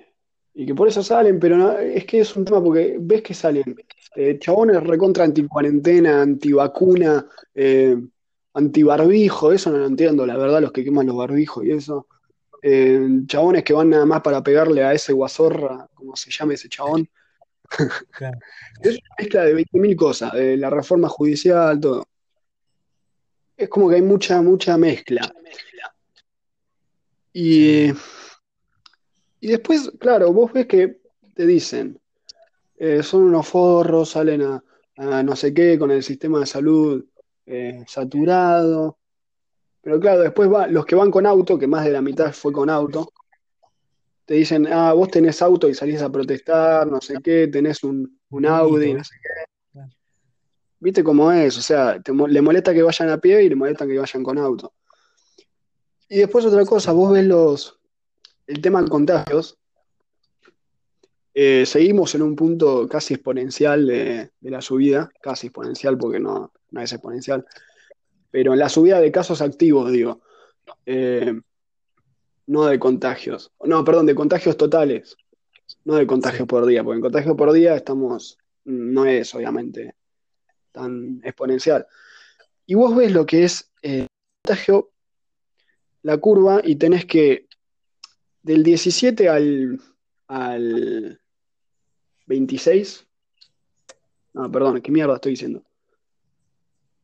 [0.54, 3.32] y que por eso salen, pero no- es que es un tema porque ves que
[3.32, 3.76] salen
[4.16, 7.96] eh, chabones recontra anti-cuarentena, anti-vacuna, eh,
[8.54, 12.08] anti-barbijo, eso no lo entiendo, la verdad, los que queman los barbijos y eso.
[12.60, 16.68] Eh, chabones que van nada más para pegarle a ese guasorra, como se llame ese
[16.68, 17.08] chabón.
[18.10, 18.38] Claro.
[18.82, 22.04] Es una mezcla de 20.000 cosas, la reforma judicial, todo.
[23.58, 25.20] Es como que hay mucha, mucha mezcla.
[27.32, 27.88] Y,
[29.40, 31.00] y después, claro, vos ves que
[31.34, 32.00] te dicen,
[32.76, 34.62] eh, son unos forros, salen a,
[34.96, 37.04] a no sé qué con el sistema de salud
[37.46, 38.96] eh, saturado.
[39.82, 42.52] Pero claro, después va, los que van con auto, que más de la mitad fue
[42.52, 43.12] con auto,
[44.24, 48.20] te dicen, ah, vos tenés auto y salís a protestar, no sé qué, tenés un,
[48.30, 49.47] un Audi, Mito, no sé qué.
[50.80, 51.58] ¿Viste cómo es?
[51.58, 54.38] O sea, te le molesta que vayan a pie y le molesta que vayan con
[54.38, 54.72] auto.
[56.08, 57.78] Y después otra cosa, vos ves los,
[58.46, 59.58] el tema de contagios,
[61.34, 66.52] eh, seguimos en un punto casi exponencial de, de la subida, casi exponencial porque no,
[66.70, 67.44] no es exponencial,
[68.30, 70.20] pero en la subida de casos activos, digo,
[70.86, 71.38] eh,
[72.46, 75.16] no de contagios, no, perdón, de contagios totales,
[75.84, 79.94] no de contagios por día, porque en contagios por día estamos, no es obviamente
[80.72, 81.86] tan exponencial.
[82.66, 84.06] Y vos ves lo que es eh,
[86.02, 87.48] la curva, y tenés que
[88.42, 89.80] del 17 al,
[90.28, 91.20] al
[92.26, 93.06] 26,
[94.34, 95.64] no, perdón, ¿qué mierda estoy diciendo?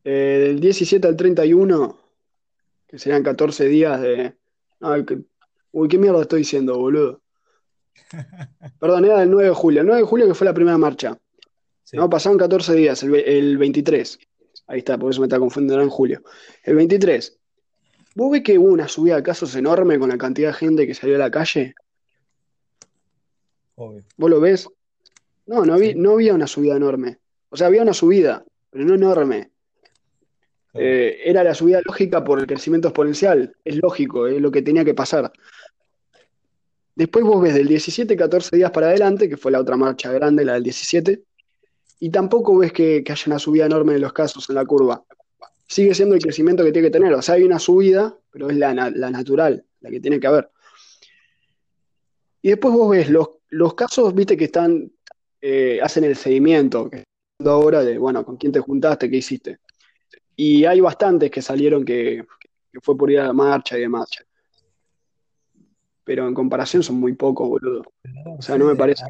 [0.03, 1.99] Eh, del 17 al 31,
[2.87, 4.35] que serían 14 días de...
[4.79, 5.23] no, que-
[5.71, 7.21] uy, ¿qué mierda estoy diciendo, boludo?
[8.79, 9.81] Perdón, era del 9 de julio.
[9.81, 11.17] El 9 de julio que fue la primera marcha.
[11.85, 11.95] Sí.
[11.95, 14.19] No, pasaron 14 días, el, el 23.
[14.67, 16.23] Ahí está, por eso me está confundiendo, en julio.
[16.63, 17.37] El 23.
[18.15, 20.93] ¿Vos ves que hubo una subida de casos enorme con la cantidad de gente que
[20.93, 21.75] salió a la calle?
[23.75, 24.03] Obvio.
[24.17, 24.67] ¿Vos lo ves?
[25.45, 25.95] No, no, vi, Sí.
[25.95, 27.19] no había una subida enorme.
[27.49, 29.51] O sea, había una subida, pero no enorme.
[30.71, 30.87] Claro.
[30.87, 33.55] Eh, era la subida lógica por el crecimiento exponencial.
[33.63, 35.31] Es lógico, es lo que tenía que pasar.
[36.95, 40.45] Después vos ves del 17, 14 días para adelante, que fue la otra marcha grande,
[40.45, 41.21] la del 17,
[42.05, 45.03] y tampoco ves que, que haya una subida enorme de los casos en la curva.
[45.65, 47.11] Sigue siendo el crecimiento que tiene que tener.
[47.15, 50.51] O sea, hay una subida, pero es la, la natural, la que tiene que haber.
[52.43, 54.91] Y después vos ves los, los casos, viste, que están,
[55.41, 59.57] eh, hacen el seguimiento, que están ahora de, bueno, con quién te juntaste, qué hiciste.
[60.35, 62.23] Y hay bastantes que salieron que,
[62.71, 64.11] que fue por ir a la marcha y demás.
[66.03, 67.81] Pero en comparación son muy pocos, boludo.
[68.37, 69.05] O sea, no me parece.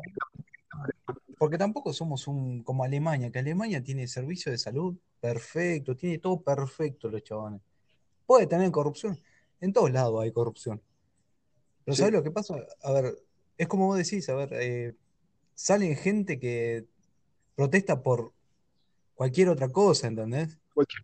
[1.37, 6.41] Porque tampoco somos un como Alemania, que Alemania tiene servicio de salud perfecto, tiene todo
[6.41, 7.61] perfecto los chabones.
[8.25, 9.19] Puede tener corrupción.
[9.61, 10.81] En todos lados hay corrupción.
[11.83, 12.55] Pero ¿sabes Sí, lo que pasa?
[12.83, 13.15] A ver,
[13.57, 14.95] es como vos decís, a ver, eh,
[15.53, 16.85] salen gente que
[17.55, 18.33] protesta por
[19.13, 20.57] cualquier otra cosa, ¿entendés?
[20.73, 21.01] cualquier.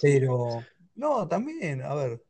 [0.00, 2.22] Pero, no, también, a ver,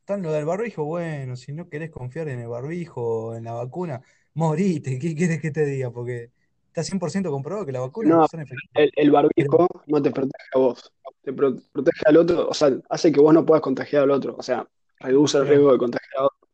[0.00, 4.02] están lo del barbijo, bueno, si no querés confiar en el barbijo en la vacuna,
[4.34, 5.90] morite, ¿qué querés que te diga?
[5.90, 6.30] Porque
[6.72, 8.70] está 100% comprobado que las vacunas No, son efectivas.
[8.74, 12.54] el, el Pero, barbijo no te protege a vos, te pro- protege al otro, o
[12.54, 14.66] sea, hace que vos no puedas contagiar al otro, o sea,
[14.98, 16.48] reduce el riesgo de contagiar a otro.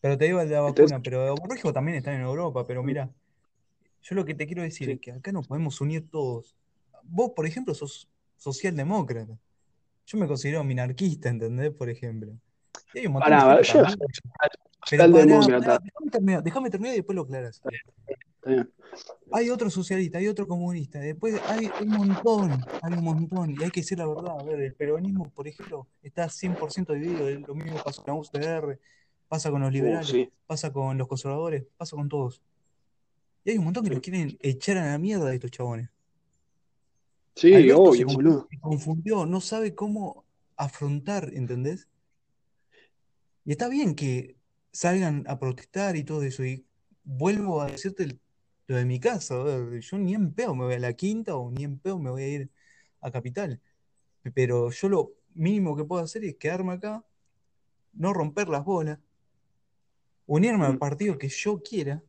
[0.00, 2.82] pero te digo de la Entonces, vacuna, pero el barbijo también está en Europa, pero
[2.82, 3.08] mira,
[4.02, 5.00] yo lo que te quiero decir es sí.
[5.00, 6.54] que acá nos podemos unir todos.
[7.04, 9.38] Vos, por ejemplo, sos socialdemócrata.
[10.06, 11.70] Yo me considero minarquista, ¿entendés?
[11.72, 12.32] Por ejemplo.
[12.92, 13.98] Y hay un montón de Pará, yo también.
[14.90, 17.62] Pero pará, déjame terminar, déjame terminar y después lo aclaras.
[19.32, 23.70] Hay otro socialista, hay otro comunista, después hay un montón, hay un montón, y hay
[23.70, 24.38] que decir la verdad.
[24.38, 27.28] A ver, el peronismo, por ejemplo, está 100% dividido.
[27.46, 28.78] Lo mismo pasa con la UCR,
[29.28, 32.42] pasa con los Uh, liberales, sí, pasa con los conservadores, pasa con todos.
[33.44, 34.10] Y hay un montón que los sí.
[34.10, 35.88] quieren echar a la mierda de estos chabones.
[37.34, 38.48] Sí, Alberto se obvio, boludo.
[38.50, 40.24] se confundió, no sabe cómo
[40.56, 41.88] afrontar, ¿entendés?
[43.44, 44.36] Y está bien que
[44.74, 46.44] salgan a protestar y todo eso.
[46.44, 46.66] Y
[47.04, 48.18] vuelvo a decirte
[48.66, 49.42] lo de mi casa.
[49.42, 52.10] ver, yo ni en pedo me voy a la quinta o ni en pedo me
[52.10, 52.50] voy a ir
[53.00, 53.60] a Capital.
[54.34, 57.04] Pero yo lo mínimo que puedo hacer es quedarme acá,
[57.92, 58.98] no romper las bolas,
[60.26, 62.02] unirme al Mm, partido que yo quiera,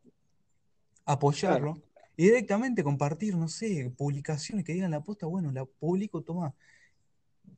[1.40, 1.82] Claro, apoyarlo
[2.18, 5.28] y directamente compartir, no sé, publicaciones que digan la posta.
[5.28, 6.56] Bueno, la publico, toma.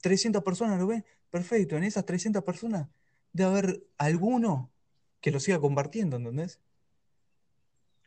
[0.02, 1.78] 300 personas lo ven, perfecto.
[1.78, 2.90] En esas 300 personas
[3.32, 4.72] debe haber alguno
[5.22, 6.60] que lo siga compartiendo, ¿entendés?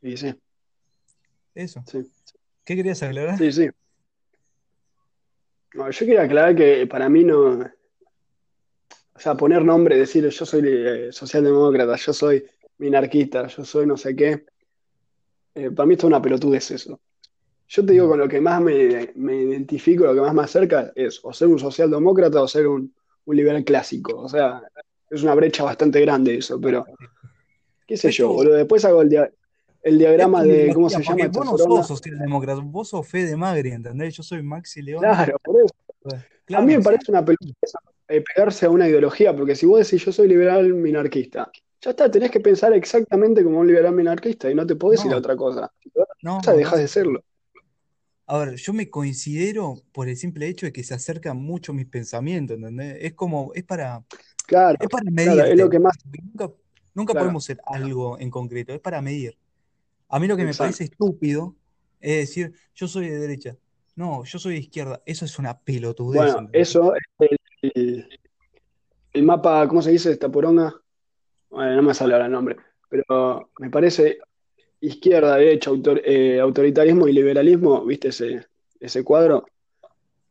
[0.03, 0.35] y sí,
[1.55, 1.83] Eso.
[1.87, 2.11] sí,
[2.65, 3.39] ¿Qué querías aclarar?
[3.39, 3.69] sí, sí.
[5.75, 10.63] No, yo quería aclarar que para mí no, o sea, poner nombre, decir yo soy
[10.65, 12.45] eh, socialdemócrata, yo soy
[12.79, 14.45] minarquista, yo soy no sé qué,
[15.55, 17.01] eh, para mí esto es una pelotudez eso.
[17.69, 20.43] Yo te digo, Mm, con lo que más me, me identifico, lo que más me
[20.43, 22.93] acerca es o ser un socialdemócrata o ser un,
[23.25, 24.17] un liberal clásico.
[24.21, 24.61] O sea,
[25.11, 26.87] es una brecha bastante grande eso, pero
[27.87, 28.55] qué sé yo, boludo.
[28.55, 29.31] Después hago el, dia-
[29.83, 34.17] el diagrama de, ¿cómo se llama vos no sos socialdemócrata, vos sos Fede Magri, ¿entendés?
[34.17, 35.01] Yo soy Maxi León.
[35.01, 35.75] Claro, por eso.
[36.03, 37.55] Pues, A mí Claro, me parece una pelotudez
[38.09, 42.11] eh, pegarse a una ideología, porque si vos decís yo soy liberal minarquista, ya está,
[42.11, 45.19] tenés que pensar exactamente como un liberal minarquista y no te podés ir a no,
[45.19, 45.73] otra cosa.
[46.23, 46.79] No, dejás no.
[46.79, 47.25] de serlo.
[48.27, 51.87] A ver, yo me considero por el simple hecho de que se acercan mucho mis
[51.87, 52.99] pensamientos, ¿entendés?
[53.01, 54.05] Es como, es para,
[54.51, 56.53] Claro, es para claro, es lo que más, Nunca,
[56.93, 59.37] nunca claro, podemos ser algo en concreto, es para medir.
[60.09, 60.65] A mí lo que me exacto.
[60.65, 61.55] parece estúpido
[62.01, 63.57] es decir, yo soy de derecha.
[63.95, 65.01] No, yo soy de izquierda.
[65.07, 67.39] Eso es una pelotudez, Bueno, eso es
[67.75, 68.09] el,
[69.13, 70.11] el- mapa, ¿cómo se dice?
[70.11, 70.75] Esta poronga.
[71.49, 72.57] Bueno, no me sale ahora el nombre,
[72.89, 74.19] pero me parece
[74.81, 78.47] izquierda, derecha, autor- eh, autoritarismo y liberalismo, ¿viste ese,
[78.81, 79.47] ese cuadro?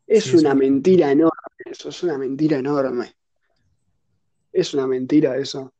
[0.06, 0.54] Es Sí, una una...
[0.56, 1.30] mentira enorme,
[1.64, 3.14] eso es una mentira enorme.
[4.52, 5.72] Es una mentira eso.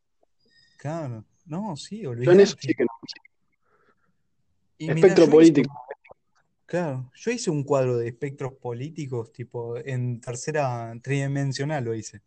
[0.77, 1.25] Claro.
[1.47, 2.91] No, sí, Yo en eso sí que no.
[4.79, 5.83] Mira, Espectro hice, político.
[6.65, 12.23] claro, yo hice un cuadro de espectros políticos, tipo, en tercera tridimensional lo hice.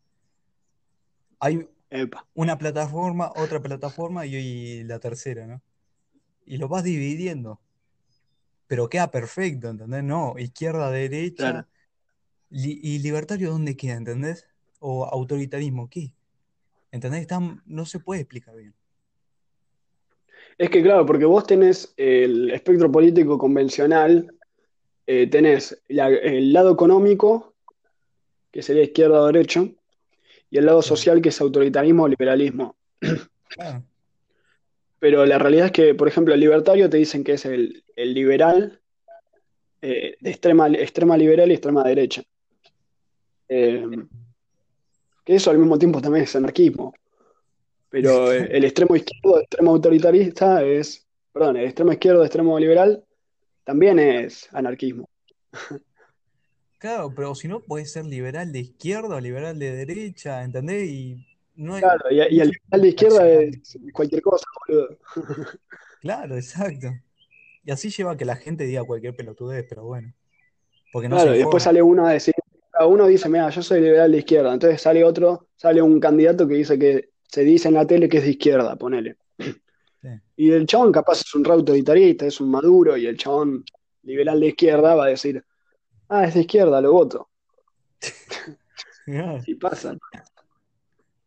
[1.40, 2.28] Hay Epa.
[2.36, 5.62] una plataforma, otra plataforma y, y la tercera, ¿no?
[6.46, 7.60] Y lo vas dividiendo,
[8.68, 10.04] pero queda perfecto, ¿entendés?
[10.04, 11.68] No, izquierda, derecha, Claro.
[12.50, 14.48] li- y libertario, ¿dónde queda, ¿entendés?
[14.80, 16.14] O autoritarismo, ¿qué?
[16.94, 17.22] ¿Entendés?
[17.22, 18.76] Está- no se puede explicar bien.
[20.60, 24.32] Es que claro, porque vos tenés el espectro político convencional,
[25.08, 27.56] eh, tenés la- el lado económico,
[28.52, 29.66] que sería izquierda o derecha,
[30.52, 32.76] y el lado social, que es autoritarismo o liberalismo.
[35.00, 38.14] Pero la realidad es que, por ejemplo, el libertario te dicen que es el, el
[38.14, 38.80] liberal,
[39.82, 42.22] eh, de extrema, extrema liberal y extrema derecha.
[43.50, 43.84] Eh,
[45.24, 46.94] que eso al mismo tiempo también es anarquismo.
[47.90, 53.04] Pero el extremo izquierdo, extremo autoritarista es, perdón, el extremo izquierdo, extremo liberal
[53.64, 55.10] también es anarquismo.
[56.80, 60.90] Claro, pero si no, puede ser liberal de izquierda o liberal de derecha, ¿entendés?
[60.90, 64.98] Y no, hay- Claro, y, y el liberal de izquierda es cualquier cosa, boludo.
[66.02, 66.90] Claro, exacto.
[67.64, 70.14] Y así lleva a que la gente diga cualquier pelotudez, pero bueno,
[70.92, 72.34] porque no Claro, y después sale uno a decir,
[72.82, 76.56] uno dice, mira, yo soy liberal de izquierda, entonces sale otro, sale un candidato que
[76.56, 79.18] dice que se dice en la tele que es de izquierda, ponele.
[79.38, 80.10] Sí.
[80.36, 83.64] Y el chabón capaz es un re autoritarista, es un maduro, y el chabón
[84.02, 85.44] liberal de izquierda va a decir,
[86.10, 87.30] ah, es de izquierda, lo voto.
[89.46, 89.98] Y pasa.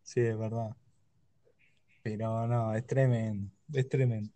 [0.03, 0.71] Sí, es verdad.
[2.03, 4.31] Pero no, es tremendo, es tremendo.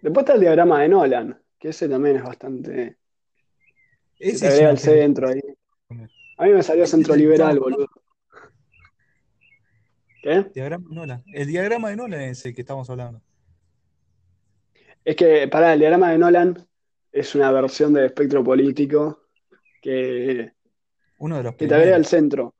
[0.00, 2.96] Después está el diagrama de Nolan, que ese también es bastante.
[4.18, 5.40] Ese una el centro ahí.
[6.38, 7.88] A mí me salió Ese es centro liberal, boludo.
[10.22, 10.46] ¿Qué?
[10.54, 11.24] diagrama de Nolan.
[11.32, 13.20] El diagrama de Nolan es el que estamos hablando.
[15.04, 16.68] Es que, pará, el diagrama de Nolan
[17.10, 19.22] es una versión del espectro político
[19.80, 20.52] que,
[21.18, 22.08] Uno de los que te agrega primeros.
[22.08, 22.54] centro,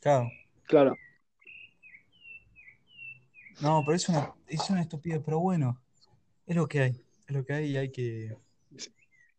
[0.00, 0.30] Claro.
[0.66, 0.94] claro.
[3.60, 5.82] No, pero es una, es una estupidez, pero bueno,
[6.46, 7.04] es lo que hay.
[7.26, 8.36] Es lo que hay y hay que.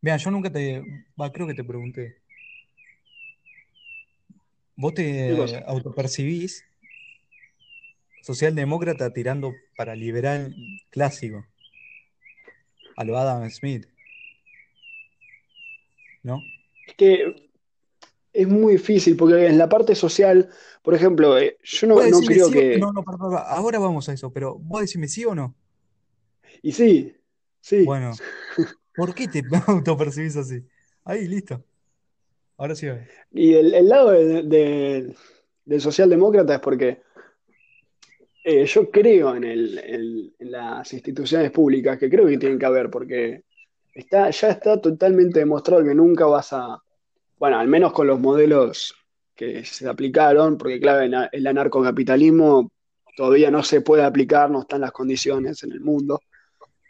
[0.00, 0.82] Mira, yo nunca te.
[1.20, 2.16] Va, creo que te pregunté.
[4.76, 5.34] ¿Vos te
[5.66, 6.64] autopercibís
[8.22, 10.54] socialdemócrata tirando para liberal
[10.90, 11.44] clásico?
[12.96, 13.86] A lo Adam Smith,
[16.22, 16.44] ¿no?
[16.86, 17.50] Es que
[18.32, 20.48] es muy difícil porque en la parte social,
[20.82, 22.78] por ejemplo, eh, yo no, no creo sí que.
[22.78, 25.56] no, no, perdón, perdón, ahora vamos a eso, pero vos decime sí o no.
[26.62, 27.16] Y sí,
[27.60, 27.84] sí.
[27.84, 28.12] Bueno,
[28.98, 30.62] ¿por qué te autopercibís así?
[31.04, 31.62] Ahí, listo.
[32.56, 32.88] Ahora sí.
[33.30, 35.14] Y el, el lado de- de-
[35.64, 37.00] del socialdemócrata es porque
[38.44, 42.66] eh, yo creo en, el, en- en las instituciones públicas, que creo que tienen que
[42.66, 43.42] haber, porque
[43.94, 46.82] está, ya está totalmente demostrado que nunca vas a,
[47.38, 48.94] bueno, al menos con los modelos
[49.36, 52.72] que se aplicaron, porque claro, el anarcocapitalismo
[53.16, 56.20] todavía no se puede aplicar, no están las condiciones en el mundo.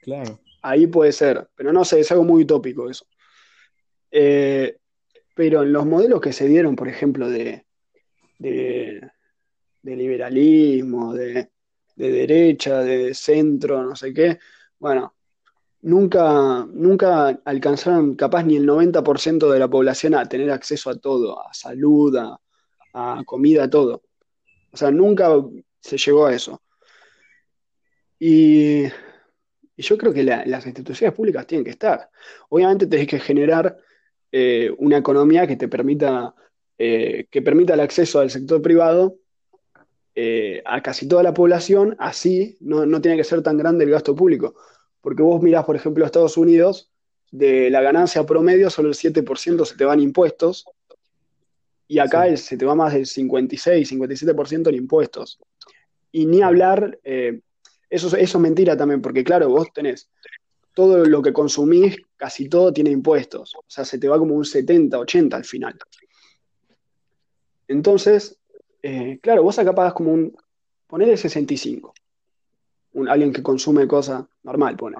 [0.00, 0.40] Claro.
[0.62, 3.06] Ahí puede ser, pero no sé, es algo muy utópico eso.
[4.10, 4.78] Eh,
[5.34, 7.64] pero en los modelos que se dieron, por ejemplo, de,
[8.38, 9.00] de,
[9.82, 11.50] de liberalismo, de,
[11.96, 14.38] de derecha, de centro, no sé qué,
[14.78, 15.14] bueno,
[15.82, 21.40] nunca, nunca alcanzaron capaz ni el 90% de la población a tener acceso a todo,
[21.40, 22.40] a salud, a,
[22.92, 24.02] a comida, a todo.
[24.72, 25.28] O sea, nunca
[25.80, 26.62] se llegó a eso.
[28.18, 28.84] Y,
[29.78, 32.10] y yo creo que la- las instituciones públicas tienen que estar.
[32.50, 33.78] Obviamente tenés que generar
[34.30, 36.34] eh, una economía que te permita,
[36.76, 39.16] eh, que permita el acceso al sector privado
[40.14, 43.90] eh, a casi toda la población, así no, no tiene que ser tan grande el
[43.90, 44.54] gasto público.
[45.00, 46.90] Porque vos mirás, por ejemplo, a Estados Unidos,
[47.30, 50.66] de la ganancia promedio solo el 7% se te van impuestos,
[51.86, 52.36] y acá Sí.
[52.36, 55.38] se te va más del 56, 57% en impuestos.
[56.10, 57.40] Y ni hablar, eh,
[57.90, 60.08] eso, eso es mentira también, porque claro, vos tenés
[60.74, 63.54] todo lo que consumís, casi todo tiene impuestos.
[63.56, 65.76] O sea, se te va como un 70, 80 al final.
[67.66, 68.38] Entonces,
[68.82, 70.36] eh, claro, vos acá pagas como un,
[70.86, 71.92] ponele 65.
[72.94, 74.96] Un, alguien que consume cosas normal, pone.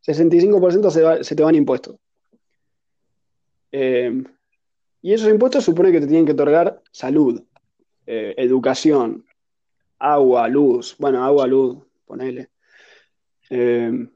[0.00, 1.96] 65% se, va- se te van impuestos.
[3.72, 4.22] Eh,
[5.02, 7.42] y esos impuestos supone que te tienen que otorgar salud,
[8.06, 9.24] eh, educación,
[9.98, 12.50] agua, luz, bueno, agua, luz, ponele.
[13.50, 14.08] Eh,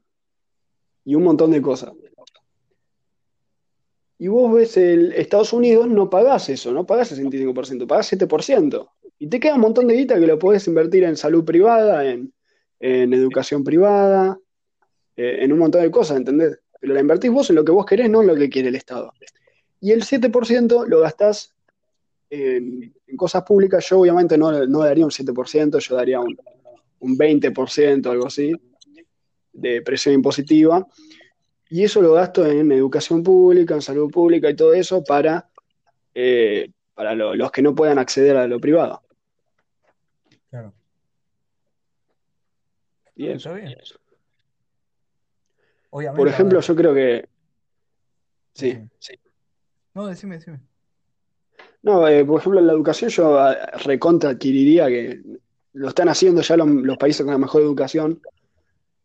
[1.05, 1.91] y un montón de cosas.
[4.17, 8.89] Y vos ves el Estados Unidos, no pagás eso, no pagás 65%, pagás 7%.
[9.17, 12.33] Y te queda un montón de guita que lo podés invertir en salud privada, en,
[12.79, 14.37] en educación privada,
[15.15, 16.59] eh, en un montón de cosas, ¿entendés?
[16.79, 18.75] Pero la invertís vos en lo que vos querés, no en lo que quiere el
[18.75, 19.13] Estado.
[19.79, 21.55] Y el 7% lo gastás
[22.29, 23.87] en, en cosas públicas.
[23.89, 26.37] Yo obviamente no, no daría un 7%, yo daría un,
[26.99, 28.51] un 20%, algo así,
[29.53, 30.85] de presión impositiva.
[31.69, 35.49] Y eso lo gasto en educación pública, en salud pública y todo eso para,
[36.15, 39.01] eh, para lo- los que no puedan acceder a lo privado.
[40.49, 40.73] Claro.
[43.15, 43.53] Y eso.
[43.53, 43.75] Bien.
[45.91, 47.27] Obviamente, Por ejemplo, yo creo que...
[48.53, 48.67] Sí.
[48.99, 49.19] decime.
[49.93, 50.59] No, decime, decime.
[51.81, 55.21] No, eh, por ejemplo, en la educación yo ah, recontra adquiriría que
[55.73, 58.21] lo están haciendo ya los, los países con la mejor educación.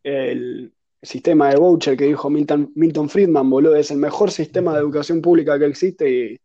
[0.03, 0.73] El
[1.03, 5.21] sistema de voucher que dijo Milton, Milton Friedman, boludo, es el mejor sistema de educación
[5.21, 6.41] pública que existe y,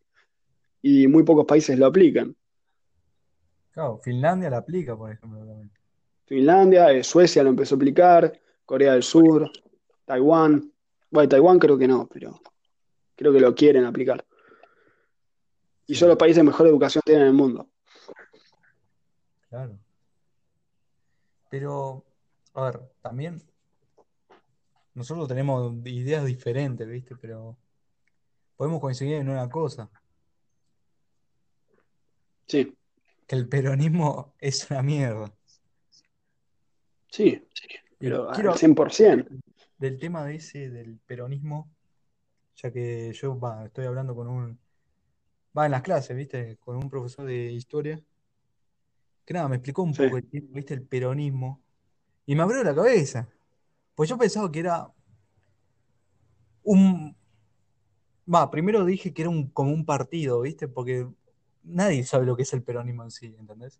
[0.81, 2.35] y muy pocos países lo aplican.
[3.71, 5.71] Claro, Finlandia la aplica, por ejemplo, también.
[6.25, 9.49] Finlandia, eh, Suecia lo empezó a aplicar, Corea del Sur,
[10.05, 10.71] Taiwán.
[11.09, 12.39] Bueno, Taiwán creo que no, pero
[13.15, 14.23] creo que lo quieren aplicar.
[15.87, 17.67] Y son los países que mejor educación tienen en el mundo.
[19.49, 19.79] claro.
[21.49, 22.05] Pero,
[22.53, 23.41] a ver, también
[24.93, 27.15] nosotros tenemos ideas diferentes, ¿viste?
[27.15, 27.57] Pero
[28.55, 29.89] podemos coincidir en una cosa,
[32.47, 32.75] Sí,
[33.27, 35.33] que el peronismo es una mierda.
[37.11, 37.47] sí,
[37.97, 39.27] pero al quiero hablar 100%.
[39.77, 41.71] del tema de ese, del peronismo,
[42.55, 44.59] ya que yo va, estoy hablando con un,
[45.57, 46.57] va en las clases, ¿viste?
[46.57, 48.03] Con un profesor de historia,
[49.29, 50.01] que nada, me explicó un Sí.
[50.01, 50.73] poco, el, ¿viste?
[50.73, 51.61] El peronismo.
[52.25, 53.29] Y me abrió la cabeza.
[53.93, 54.91] Pues yo pensaba que era
[56.63, 57.15] un...
[58.33, 60.67] Va, primero dije que era un, como un partido, ¿viste?
[60.67, 61.07] Porque
[61.63, 63.79] nadie sabe lo que es el peronismo en sí, ¿entendés?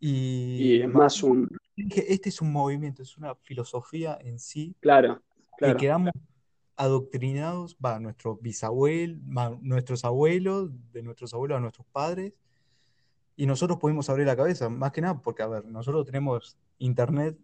[0.00, 4.74] Y Y es más un, dije, este es un movimiento, es una filosofía en sí
[4.80, 5.22] claro,
[5.56, 5.78] que claro.
[5.78, 6.12] quedamos
[6.74, 12.32] adoctrinados, va, nuestros bisabuelos, va, nuestros abuelos, de nuestros abuelos a nuestros padres,
[13.38, 17.38] y nosotros pudimos abrir la cabeza, más que nada porque, a ver, nosotros tenemos internet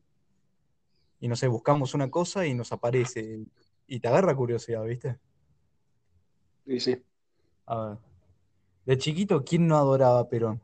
[1.21, 3.47] y no sé, buscamos una cosa y nos aparece
[3.87, 5.21] y te agarra curiosidad, ¿viste?
[6.67, 7.01] Y sí.
[7.67, 7.99] A ver,
[8.87, 10.61] de chiquito, ¿quién no adoraba a Perón?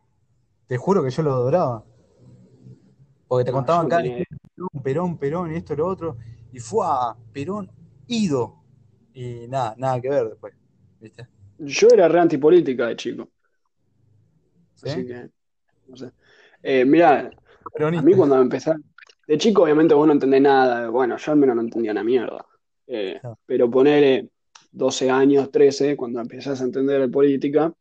[0.66, 1.84] Te juro que yo lo adoraba.
[3.28, 4.24] Porque te No, contaban cada tenía.
[4.56, 6.16] Perón, Perón, Perón, y esto y lo otro,
[6.52, 7.70] y fue a Perón
[8.08, 8.56] ido.
[9.14, 10.54] Y nada, nada que ver después,
[11.00, 11.28] ¿viste?
[11.58, 13.28] Yo era re antipolítica de chico,
[14.82, 15.06] así ¿Sí?
[15.06, 15.28] que,
[15.88, 16.10] no sé.
[16.62, 17.30] Eh, mira,
[17.78, 18.72] a mí cuando empecé,
[19.26, 22.44] de chico obviamente vos no entendés nada, bueno, yo al menos no entendía una mierda,
[22.86, 23.38] Eh, Claro.
[23.46, 24.28] pero poner
[24.72, 27.72] 12 años, 13, cuando empezás a entender de política,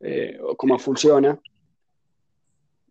[0.00, 1.38] eh, cómo funciona,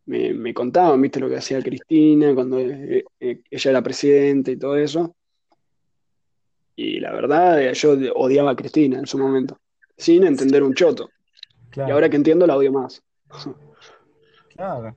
[0.06, 4.58] me, me contaban, viste, lo que hacía Cristina cuando eh, eh, ella era presidenta y
[4.58, 5.16] todo eso,
[6.76, 9.60] y la verdad, eh, yo odiaba a Cristina en su momento,
[9.98, 11.10] sin entender un choto,
[11.72, 13.02] y Claro, ahora que entiendo la odio más.
[14.56, 14.96] Claro.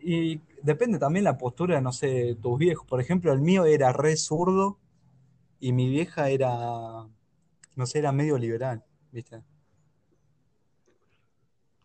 [0.00, 2.86] Y depende también la postura, no sé, tus viejos.
[2.86, 4.78] Por ejemplo, el mío era re zurdo
[5.60, 7.06] y mi vieja era,
[7.74, 9.42] no sé, era medio liberal, ¿viste?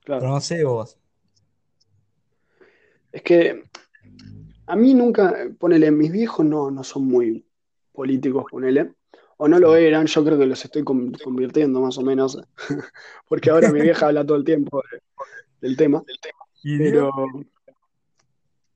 [0.05, 0.28] Pero Claro.
[0.28, 0.97] no sé vos.
[3.11, 3.63] Es que
[4.65, 7.45] a mí nunca, ponele, mis viejos no, no son muy
[7.91, 8.93] políticos, ponele,
[9.38, 12.39] o no lo eran, yo creo que los estoy con- convirtiendo más o menos,
[13.28, 15.01] porque ahora mi vieja habla todo el tiempo de-
[15.64, 16.03] del tema,
[16.64, 17.45] ¿Y pero Dios?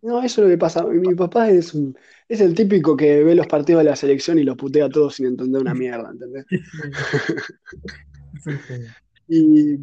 [0.02, 0.84] no, eso es lo que pasa.
[0.86, 1.98] Mi papá es, un-
[2.30, 5.16] es el típico que ve los partidos de la selección y los putea a todos
[5.16, 6.46] sin entender una mierda, ¿entendés?
[9.30, 9.74] Y,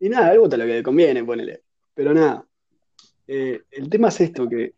[0.00, 1.62] y nada, él vota lo que le conviene, ponele.
[1.94, 2.46] Pero nada,
[3.26, 4.74] eh, el tema es esto, que,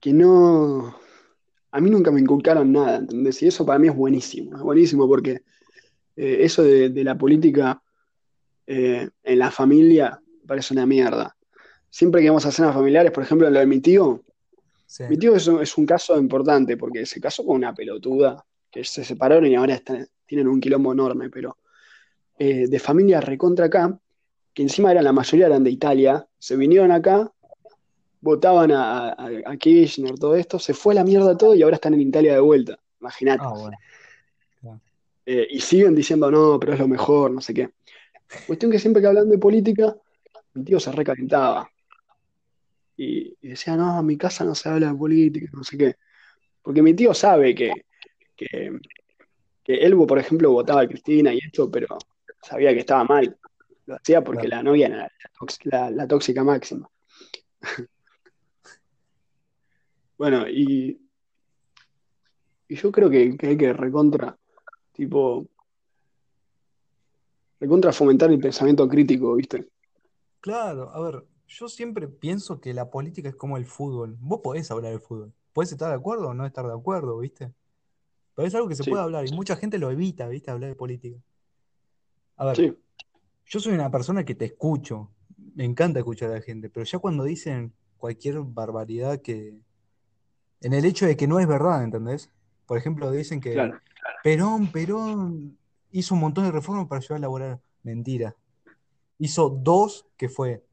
[0.00, 0.96] que no...
[1.70, 3.42] A mí nunca me inculcaron nada, ¿entendés?
[3.42, 5.42] Y eso para mí es buenísimo, es buenísimo porque
[6.16, 7.82] eh, eso de, de la política
[8.66, 10.18] eh, en la familia
[10.48, 11.36] parece una mierda.
[11.90, 14.24] Siempre que vamos a cenas familiares, por ejemplo, lo de mi tío,
[14.86, 18.44] Sí, mi tío es un, es un caso importante porque se casó con una pelotuda,
[18.70, 21.58] que se separaron y ahora están- tienen un quilombo enorme, pero
[22.38, 23.98] eh, de familia recontra acá,
[24.54, 27.30] que encima eran la mayoría eran de Italia, se vinieron acá,
[28.20, 31.76] votaban a, a, a Kirchner, todo esto, se fue a la mierda todo y ahora
[31.76, 33.42] están en Italia de vuelta, imagínate.
[33.44, 33.78] ah, bueno.
[35.26, 37.70] Eh, y siguen diciendo, no, pero es lo mejor, no sé qué.
[38.46, 39.94] Cuestión que siempre que hablan de política,
[40.58, 41.70] mi tío se recalentaba
[42.96, 45.94] y, y decía, no, en mi casa no se habla de política, no sé qué.
[46.62, 47.72] Porque mi tío sabe que,
[48.36, 48.78] que,
[49.62, 51.96] que él, por ejemplo, votaba a Cristina y esto, pero
[52.42, 53.38] sabía que estaba mal.
[53.86, 54.56] Lo hacía porque Claro.
[54.64, 55.10] la novia era la,
[55.64, 56.88] la- la tóxica máxima.
[60.18, 61.00] Bueno, y,
[62.66, 64.36] y yo creo que, que hay que recontra,
[64.92, 65.46] tipo,
[67.60, 69.68] recontra fomentar el pensamiento crítico, ¿viste?
[70.40, 74.16] Claro, a ver, yo siempre pienso que la política es como el fútbol.
[74.20, 75.32] Vos podés hablar del fútbol.
[75.52, 77.52] Podés estar de acuerdo o no estar de acuerdo, ¿viste?
[78.34, 80.50] Pero es algo que se puede Sí, hablar y mucha gente lo evita, ¿viste?
[80.50, 81.18] Hablar de política.
[82.36, 82.76] A ver, sí,
[83.46, 85.10] yo soy una persona que te escucho.
[85.54, 89.58] Me encanta escuchar a la gente, pero ya cuando dicen cualquier barbaridad que...
[90.60, 92.30] En el hecho de que no es verdad, ¿entendés?
[92.66, 93.80] Por ejemplo, dicen que claro.
[94.22, 95.56] Perón, Perón
[95.90, 97.60] hizo un montón de reformas para ayudar a laborar.
[97.82, 98.36] Mentira.
[99.18, 100.64] Hizo dos, que fue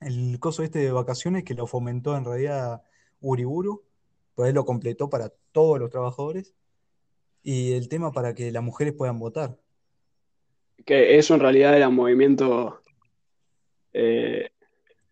[0.00, 2.82] el coso este de vacaciones, que lo fomentó en realidad
[3.20, 3.84] Uriburu,
[4.34, 6.54] pues él lo completó para todos los trabajadores,
[7.42, 9.58] y el tema para que las mujeres puedan votar.
[10.84, 12.80] Que eso en realidad era un movimiento,
[13.92, 14.50] eh,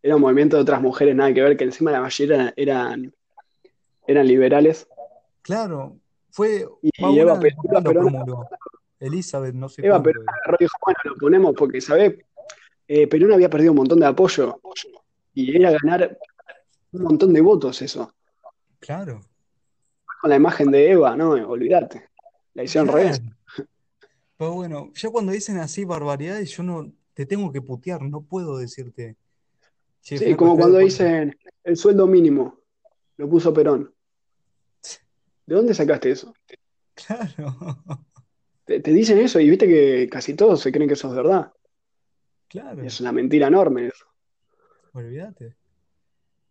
[0.02, 3.12] era un movimiento de otras mujeres, nada que ver, que encima la mayoría eran,
[4.06, 4.88] eran liberales.
[5.42, 5.98] Claro,
[6.30, 8.48] fue, Y, y Eva, Perón, promulgó.
[9.00, 10.32] Elizabeth, no sé Eva Perón era.
[10.44, 12.18] agarró y dijo, bueno, lo ponemos porque, ¿sabés?
[12.88, 14.60] Eh, Perón había perdido un montón de apoyo
[15.34, 16.18] y era ganar
[16.92, 18.12] un montón de votos eso.
[18.78, 19.20] Claro,
[20.20, 21.30] Con la imagen de Eva, ¿no?
[21.30, 22.10] Olvídate.
[22.54, 23.02] La hicieron claro.
[23.02, 23.22] revés.
[24.38, 28.58] Pero bueno, ya cuando dicen así barbaridades, yo no te tengo que putear, no puedo
[28.58, 29.16] decirte,
[30.02, 32.60] che, Sí, como cuando dicen el sueldo mínimo,
[33.16, 33.92] lo puso Perón.
[35.46, 36.34] ¿De dónde sacaste eso?
[36.94, 37.56] Claro,
[38.64, 41.52] Te, te dicen eso y viste que casi todos se creen que eso es verdad.
[42.48, 44.06] Claro, es una mentira enorme eso.
[44.92, 45.56] olvídate.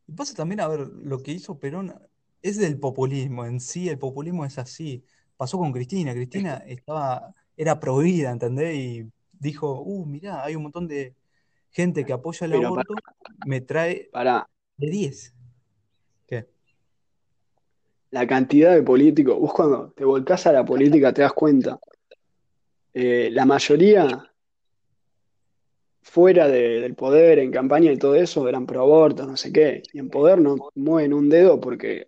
[0.08, 1.94] Y pasa también a ver, lo que hizo Perón
[2.42, 5.04] es del populismo en sí, el populismo es así.
[5.38, 8.76] Pasó con Cristina, Cristina estaba, era prohibida, ¿entendés?
[8.76, 11.16] Y dijo, uh, mirá, hay un montón de
[11.72, 12.94] gente que apoya el Pero aborto,
[13.46, 15.34] me trae para de 10.
[16.28, 16.48] ¿Qué?
[18.16, 21.78] la cantidad de políticos, vos cuando te volcás a la política te das cuenta,
[22.94, 24.32] eh, la mayoría
[26.08, 29.82] fuera de- del poder, en campaña y todo eso, eran pro aborto, no sé qué,
[29.92, 32.06] y en poder no mueven un dedo porque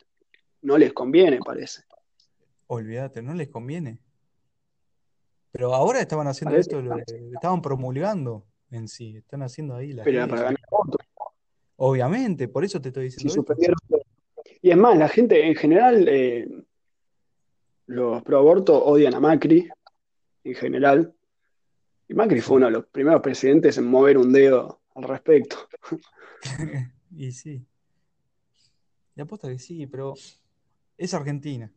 [0.61, 1.81] no les conviene, parece.
[2.67, 3.97] Olvídate, no les conviene.
[5.51, 6.97] Pero ahora estaban haciendo Parece, esto, lo-
[7.33, 11.01] estaban promulgando en sí, están haciendo ahí las pero era para ganar votos.
[11.77, 13.41] Obviamente, por eso te estoy diciendo esto.
[13.41, 13.77] suspendieron.
[14.61, 16.47] Y es más, la gente en general, eh,
[17.87, 19.67] los pro aborto odian a Macri,
[20.43, 21.13] en general.
[22.09, 25.57] Y Macri fue uno de los primeros presidentes en mover un dedo al respecto.
[27.15, 27.65] Y sí.
[29.15, 30.13] Y apuesta que sí, pero
[30.97, 31.71] es Argentina.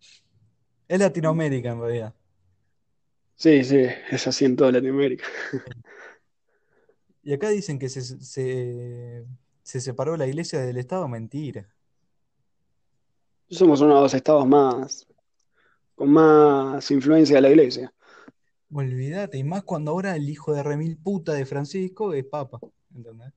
[0.87, 2.15] Es Latinoamérica en realidad.
[3.37, 5.25] Sí, sí, es así en toda Latinoamérica.
[7.23, 9.27] Y acá dicen que se, se,
[9.63, 11.07] se separó la iglesia del Estado.
[11.07, 11.69] Mentira.
[13.51, 15.07] Somos uno de los estados más,
[15.95, 17.93] con más influencia de la iglesia.
[18.73, 19.39] Olvídate.
[19.39, 22.61] Y más cuando ahora el hijo de remil puta de Francisco es papa.
[22.95, 23.33] ¿Entendés?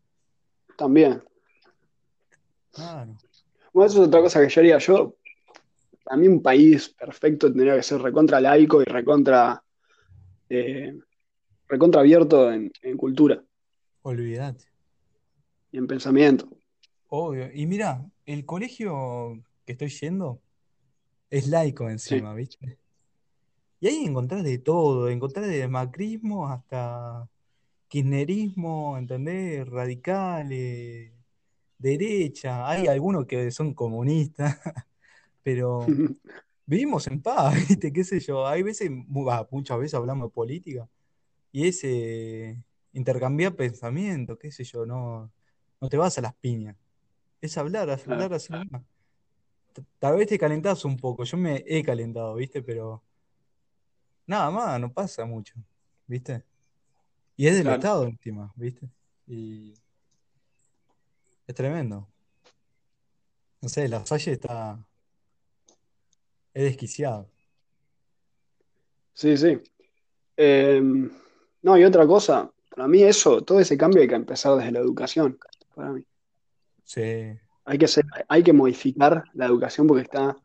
[0.77, 1.23] También.
[2.71, 3.15] Claro.
[3.71, 5.15] Bueno, eso es otra cosa que yo haría yo.
[6.07, 9.63] A mí un país perfecto tendría que ser recontra laico y recontra,
[10.49, 10.97] eh,
[11.67, 13.41] recontra abierto en, en cultura
[14.01, 14.65] Olvídate.
[15.71, 16.49] y en pensamiento.
[17.07, 17.49] Obvio.
[17.53, 20.41] Y mira, el colegio que estoy yendo
[21.29, 22.77] es laico Sí, encima, ¿viste?
[23.83, 27.27] Y ahí encontrás de todo, encontrás de macrismo hasta
[27.89, 29.67] kirchnerismo, ¿entendés?
[29.67, 31.11] Radicales,
[31.77, 34.57] derecha, hay algunos que son comunistas,
[35.43, 35.85] pero
[36.65, 37.91] vivimos en paz, ¿viste?
[37.91, 38.47] ¿Qué sé yo?
[38.47, 40.87] Hay veces, bah, muchas veces hablamos de política
[41.51, 42.57] y es eh,
[42.93, 45.29] intercambiar pensamientos, qué sé yo, no,
[45.81, 46.77] no te vas a las piñas,
[47.41, 48.53] es hablar, es hablar así
[49.99, 52.61] Tal vez te calentás un poco, yo me he calentado, ¿viste?
[52.61, 53.03] Pero
[54.25, 55.55] nada más, no pasa mucho,
[56.07, 56.43] ¿viste?
[57.35, 57.77] Y es del Claro.
[57.77, 58.87] Estado encima, ¿viste?
[59.27, 59.73] Y
[61.47, 62.07] es tremendo.
[63.61, 64.77] No sé, la Salle está,
[66.53, 67.29] es desquiciado.
[69.13, 69.59] Sí, sí.
[70.37, 70.81] Eh,
[71.61, 74.79] no, y otra cosa, para mí eso, todo ese cambio hay que empezar desde la
[74.79, 75.37] educación,
[75.75, 76.03] para mí.
[76.83, 80.35] Sí, Hay que hacer, hay que modificar la educación porque está,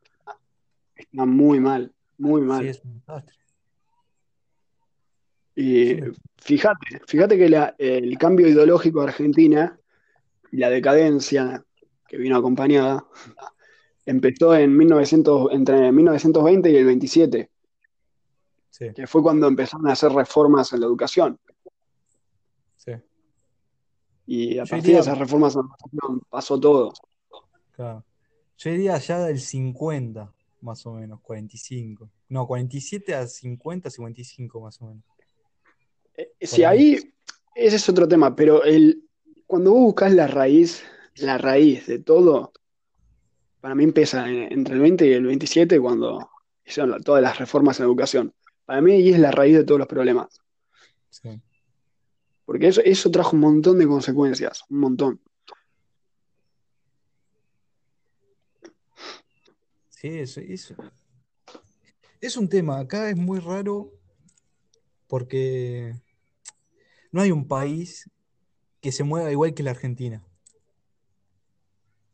[0.95, 2.67] está muy mal, muy sí, mal.
[2.67, 3.35] es un desastre.
[5.65, 6.13] Desastre.
[6.37, 9.79] fíjate, fíjate que la- el cambio ideológico de Argentina
[10.53, 11.65] la decadencia
[12.07, 13.05] que vino acompañada
[14.07, 17.51] empezó en 1900, entre 1920 y el 27,
[18.71, 21.39] Sí, que fue cuando empezaron a hacer reformas en la educación.
[22.77, 22.93] sí.
[24.27, 26.93] Y a Yo partir de iría, esas reformas en la educación pasó todo.
[27.73, 28.05] claro,
[28.57, 32.11] yo iría allá del 50, más o menos, 45.
[32.29, 35.18] No, 47 a 50, 55 más o menos, Eh,
[36.41, 37.15] Si ahí.
[37.55, 39.05] ese es otro tema, pero el,
[39.47, 40.83] cuando vos buscas la raíz,
[41.17, 42.53] la raíz de todo,
[43.61, 46.29] para mí empieza en- entre el 20 y el 27 cuando
[46.65, 48.35] hicieron todas las reformas en educación.
[48.65, 50.41] Para mí ahí es la raíz de todos los problemas,
[51.11, 51.41] Sí.
[52.45, 55.21] porque eso, eso trajo un montón de consecuencias, un montón.
[59.89, 60.75] Sí, eso, eso-
[62.21, 62.79] es un tema.
[62.79, 63.93] Acá es muy raro
[65.09, 65.95] porque
[67.11, 68.11] no hay un país
[68.81, 70.25] que se mueva igual que la Argentina.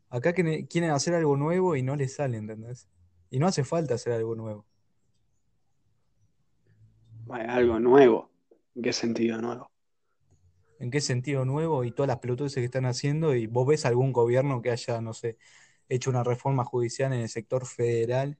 [0.08, 2.88] Acá quieren hacer algo nuevo y no les sale, ¿entendés?
[3.30, 4.64] Y no hace falta hacer algo nuevo.
[7.26, 8.30] Bueno, algo nuevo.
[8.76, 9.70] ¿En qué sentido nuevo?
[10.78, 11.84] ¿En qué sentido nuevo?
[11.84, 15.14] Y todas las pelotudeces que están haciendo, y vos ves algún gobierno que haya, no
[15.14, 15.38] sé,
[15.88, 18.38] hecho una reforma judicial en el sector federal,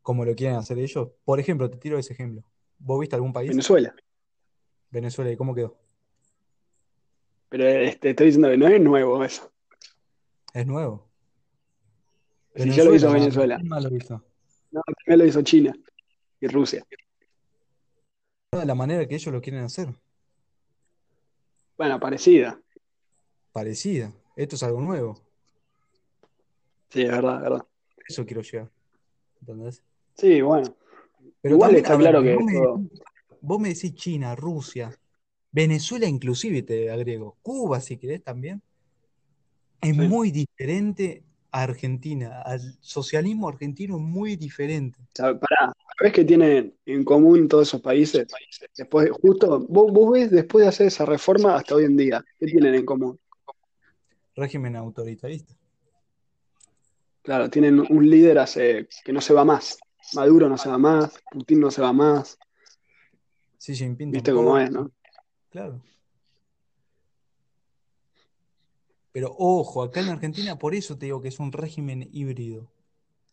[0.00, 1.10] como lo quieren hacer ellos.
[1.24, 2.42] Por ejemplo, te tiro ese ejemplo.
[2.78, 3.50] ¿Vos viste algún país?
[3.50, 3.94] Venezuela.
[4.90, 5.78] Venezuela, ¿y cómo quedó?
[7.52, 9.52] Pero eh, te estoy diciendo que no es nuevo eso.
[10.54, 11.06] Es nuevo.
[12.56, 13.12] Si ya lo hizo.
[13.12, 13.56] Venezuela.
[13.56, 14.24] ¿Quién más lo hizo?
[14.70, 15.74] No, también lo hizo China
[16.40, 16.82] y Rusia.
[18.52, 19.94] De la manera que ellos lo quieren hacer.
[21.76, 22.58] Bueno, parecida.
[23.52, 24.10] Parecida.
[24.34, 25.20] Esto es algo nuevo.
[26.88, 27.66] Sí, es verdad, es verdad.
[28.08, 28.70] Eso quiero llegar.
[29.40, 29.84] ¿Entendés?
[30.14, 30.74] Sí, bueno.
[31.42, 32.88] Pero Igual también, está a ver, claro que vos me,
[33.42, 34.98] vos me decís China, Rusia,
[35.52, 38.62] Venezuela inclusive te agrego, Cuba si querés también,
[39.80, 40.00] es Sí.
[40.00, 42.40] muy diferente a Argentina.
[42.42, 44.98] Al socialismo argentino es muy diferente.
[45.14, 48.26] Pará, ¿sabés qué tienen en común todos esos países?
[48.76, 52.46] Después, justo, vos, vos ves después de hacer esa reforma hasta hoy en día, ¿qué
[52.46, 53.18] tienen en común?
[54.34, 55.54] Régimen autoritarista.
[57.20, 59.78] Claro, tienen un líder hace, que no se va más.
[60.14, 62.38] Maduro no se va más, Putin no se va más.
[63.58, 64.90] Xi Jinping ¿Viste cómo es, no?
[65.52, 65.82] Claro.
[69.12, 72.72] Pero ojo, acá en Argentina, por eso te digo que es un régimen híbrido.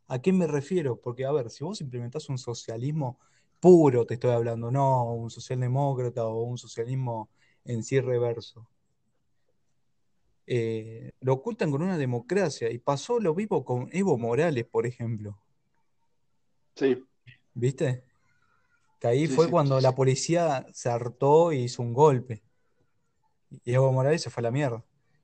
[0.09, 0.99] ¿A qué me refiero?
[0.99, 3.17] Porque, a ver, si vos implementás un socialismo
[3.61, 7.29] puro, te estoy hablando, no un socialdemócrata o un socialismo
[7.63, 8.67] en sí reverso,
[10.45, 12.69] eh, lo ocultan con una democracia.
[12.69, 15.39] Y pasó lo mismo con Evo Morales, por ejemplo.
[16.75, 17.01] Sí,
[17.53, 18.08] ¿Viste?
[18.99, 19.51] Que ahí sí, fue sí.
[19.51, 22.41] cuando la policía se hartó y hizo un golpe.
[23.63, 24.83] Y Evo Morales se fue a la mierda.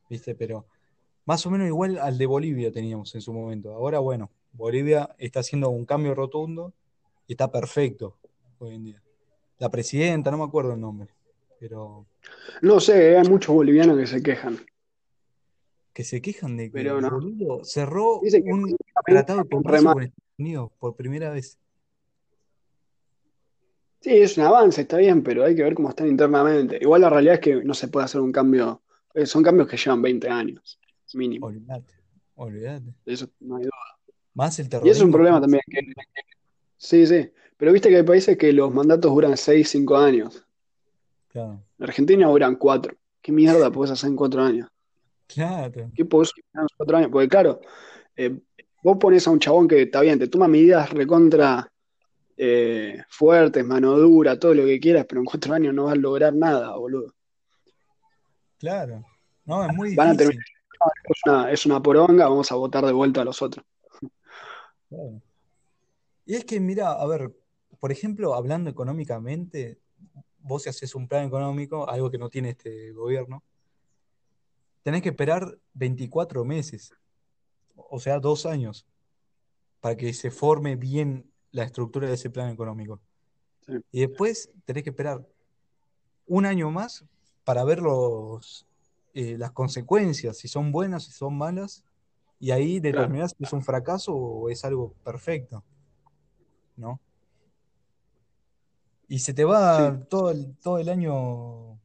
[0.10, 0.36] ¿Viste?
[0.36, 0.66] Pero
[1.26, 3.74] más o menos igual al de Bolivia teníamos en su momento.
[3.74, 6.74] Ahora, bueno, Bolivia está haciendo un cambio rotundo
[7.28, 8.18] y está perfecto
[8.60, 9.04] hoy en día.
[9.58, 11.10] La presidenta, no me acuerdo el nombre,
[11.60, 12.06] pero
[12.62, 14.60] No sé, hay muchos bolivianos que se quejan,
[15.94, 17.10] que se quejan de que pero no.
[17.10, 21.58] boludo cerró que un tratado de comercio con Estados Unidos por primera vez.
[24.06, 26.78] Sí, es un avance, está bien, pero hay que ver cómo están internamente.
[26.80, 28.84] Igual la realidad es que no se puede hacer un cambio.
[29.16, 30.80] eh, Son cambios que llevan 20 años,
[31.16, 31.48] mínimo.
[31.48, 31.96] Olvídate,
[32.36, 32.94] olvídate.
[33.04, 33.72] De eso no hay duda.
[34.36, 35.12] Más el Y eso es un terrorismo.
[35.12, 35.62] problema también.
[35.68, 35.94] que-
[36.78, 37.32] Sí, sí.
[37.58, 40.46] Pero viste que hay países que los mandatos duran 6, 5 años.
[41.30, 42.94] Claro, En Argentina duran 4.
[43.24, 44.70] ¿Qué mierda podés hacer en 4 años?
[45.28, 47.10] claro, ¿Qué podés hacer en 4 años?
[47.12, 47.60] Porque claro,
[48.16, 48.38] eh,
[48.84, 51.72] vos pones a un chabón que está bien, te toma medidas recontra
[52.38, 55.98] eh, fuertes, mano dura, todo lo que quieras, pero en 4 años no vas a
[55.98, 57.14] lograr nada, boludo.
[58.58, 59.06] claro.
[59.46, 60.30] No, es muy Van a difícil.
[60.30, 60.46] terminar,
[61.04, 63.64] es una, es una poronga, vamos a votar de vuelta a los otros.
[64.90, 65.22] Claro.
[66.26, 67.32] Y es que, mira, a ver,
[67.80, 69.80] por ejemplo, hablando económicamente,
[70.40, 73.44] vos si haces un plan económico, algo que no tiene este gobierno,
[74.82, 76.92] tenés que esperar 24 meses,
[77.76, 78.88] o sea, dos años,
[79.80, 83.00] para que se forme bien la estructura de ese plan económico.
[83.66, 83.74] Sí.
[83.92, 85.26] Y después tenés que esperar
[86.28, 87.06] un año más
[87.46, 88.68] para ver los,
[89.14, 91.84] eh, las consecuencias, si son buenas, si son malas,
[92.40, 92.98] y ahí Claro.
[92.98, 95.64] determinar si es un fracaso o es algo perfecto,
[96.76, 97.00] ¿no?
[99.08, 99.48] Y se te Sí.
[99.48, 101.80] va todo el, todo el año,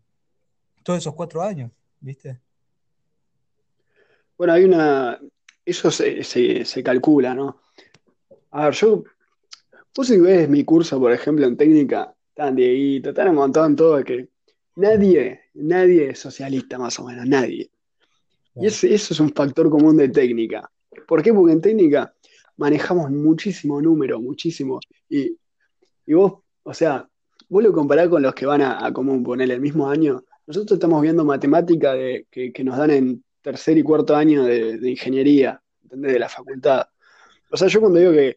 [0.82, 2.40] todos esos cuatro años, ¿viste?
[4.36, 5.20] Bueno, hay una.
[5.64, 7.60] Eso se, se- se calcula, ¿no?
[8.50, 9.04] A ver, yo.
[9.97, 14.03] Vos si ves mi curso, por ejemplo, en técnica, tan Dieguito, tan un montón, todo,
[14.05, 14.28] que
[14.76, 17.70] nadie, nadie es socialista, más o menos, nadie.
[18.55, 20.70] Y ese- eso es un factor común de técnica.
[21.07, 21.32] ¿Por qué?
[21.32, 22.14] Porque en técnica
[22.57, 24.80] manejamos muchísimo número, muchísimo.
[25.09, 25.36] Y,
[26.07, 27.09] y vos, o sea,
[27.49, 30.24] vos lo comparás con los que van a, a común, poner el mismo año.
[30.47, 34.78] Nosotros estamos viendo matemática de, que, que nos dan en tercer y cuarto año de,
[34.78, 36.12] de ingeniería, ¿entendés?
[36.12, 36.86] De la facultad.
[37.51, 38.36] O sea, yo cuando digo que,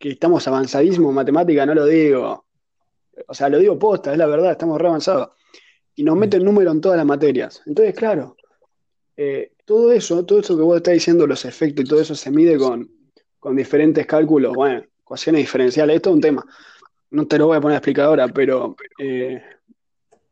[0.00, 2.46] que estamos avanzadísimos en matemática, no lo digo.
[3.28, 5.28] O sea, lo digo posta, es la verdad, estamos re avanzados.
[5.94, 6.18] Y nos Mm.
[6.18, 7.62] meten número en todas las materias.
[7.66, 8.34] Entonces, claro,
[9.16, 12.30] eh, todo eso, todo eso que vos estás diciendo, los efectos y todo eso se
[12.30, 12.90] mide con,
[13.38, 16.46] con diferentes cálculos, bueno, ecuaciones diferenciales, esto es un tema.
[17.10, 19.42] No te lo voy a poner a explicar ahora, pero eh,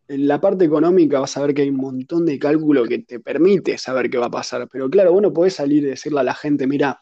[0.09, 3.21] en la parte económica vas a ver que hay un montón de cálculo que te
[3.21, 4.66] permite saber qué va a pasar.
[4.73, 6.99] Pero claro, vos no podés salir y decirle a la gente, mira,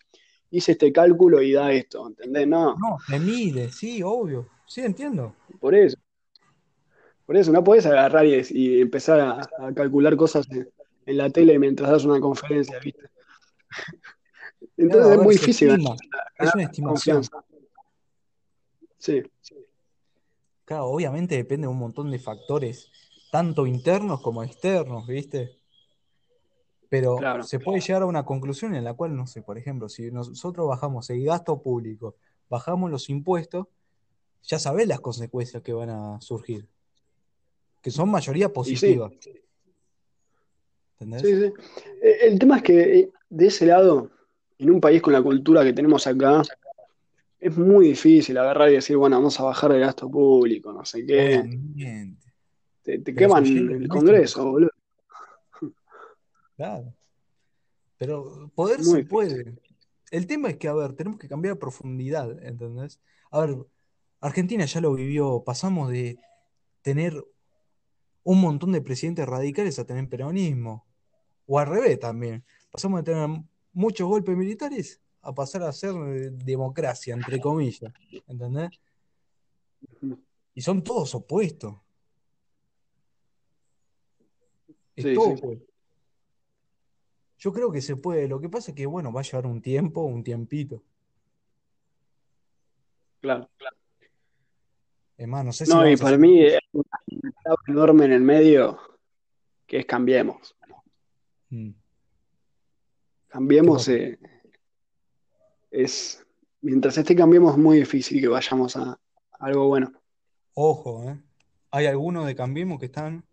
[0.51, 2.47] hice este cálculo y da esto, ¿entendés?
[2.47, 4.49] No, No, se mide, sí, obvio.
[4.66, 5.34] Sí, entiendo.
[5.61, 5.97] por eso.
[7.24, 10.68] Por eso, no podés agarrar y, y empezar a, a calcular cosas en,
[11.07, 13.03] en la tele mientras das una conferencia, ¿viste?
[14.76, 15.97] Entonces Claro, es muy difícil estima,
[16.38, 17.16] es una estimación.
[17.16, 17.44] confianza.
[18.99, 19.22] Sí,
[20.64, 22.90] Claro, obviamente depende de un montón de factores,
[23.30, 25.56] tanto internos como externos, ¿viste?
[26.89, 27.43] Pero claro.
[27.43, 30.68] se puede llegar a una conclusión en la cual, no sé, por ejemplo, si nosotros
[30.68, 32.16] bajamos el gasto público,
[32.49, 33.66] bajamos los impuestos,
[34.43, 36.68] ya sabés las consecuencias que van a surgir,
[37.82, 39.32] que son mayoría Y sí, positivas, sí,
[41.01, 41.22] ¿entendés?
[41.22, 41.53] sí.
[42.03, 44.11] Eh, El tema es que eh, de ese lado,
[44.59, 46.43] en un país con la cultura que tenemos acá,
[47.41, 51.05] es muy difícil agarrar y decir, bueno, vamos a bajar el gasto público, no sé
[51.05, 51.41] qué.
[51.41, 52.32] Obviamente.
[52.82, 54.70] Te, te queman el Congreso, boludo.
[56.57, 56.95] Claro.
[57.99, 59.57] Pero poder Muy se puede.
[60.11, 63.01] El tema es que, a ver, tenemos que cambiar a profundidad, ¿entendés?
[63.31, 63.57] A ver,
[64.21, 66.19] Argentina ya lo vivió, pasamos de
[66.83, 67.25] tener
[68.23, 70.87] un montón de presidentes radicales a tener peronismo.
[71.47, 72.45] O al revés también.
[72.71, 73.29] Pasamos de tener
[73.73, 75.95] muchos golpes militares a pasar a ser
[76.33, 77.93] democracia, entre comillas.
[78.27, 78.71] ¿Entendés?
[80.55, 81.75] Y son todos opuestos.
[84.97, 85.76] Es Sí, todo sí, opuesto.
[87.39, 88.28] Yo creo que se puede.
[88.28, 90.82] Lo que pasa es que, bueno, va a llevar un tiempo, un tiempito.
[93.20, 93.49] claro.
[95.16, 98.12] Es más, no sé si No, y a para mí hay una palabra enorme en
[98.12, 98.78] el medio
[99.66, 100.55] que es cambiemos.
[101.49, 101.76] Mm, ¿Qué
[103.28, 104.18] Cambiemos eh,
[105.70, 106.24] es,
[106.61, 108.99] mientras esté cambiemos es muy difícil que vayamos a, a
[109.39, 109.93] algo bueno.
[110.55, 111.18] Ojo, ¿eh?
[111.70, 113.24] Hay algunos de Cambiemos que están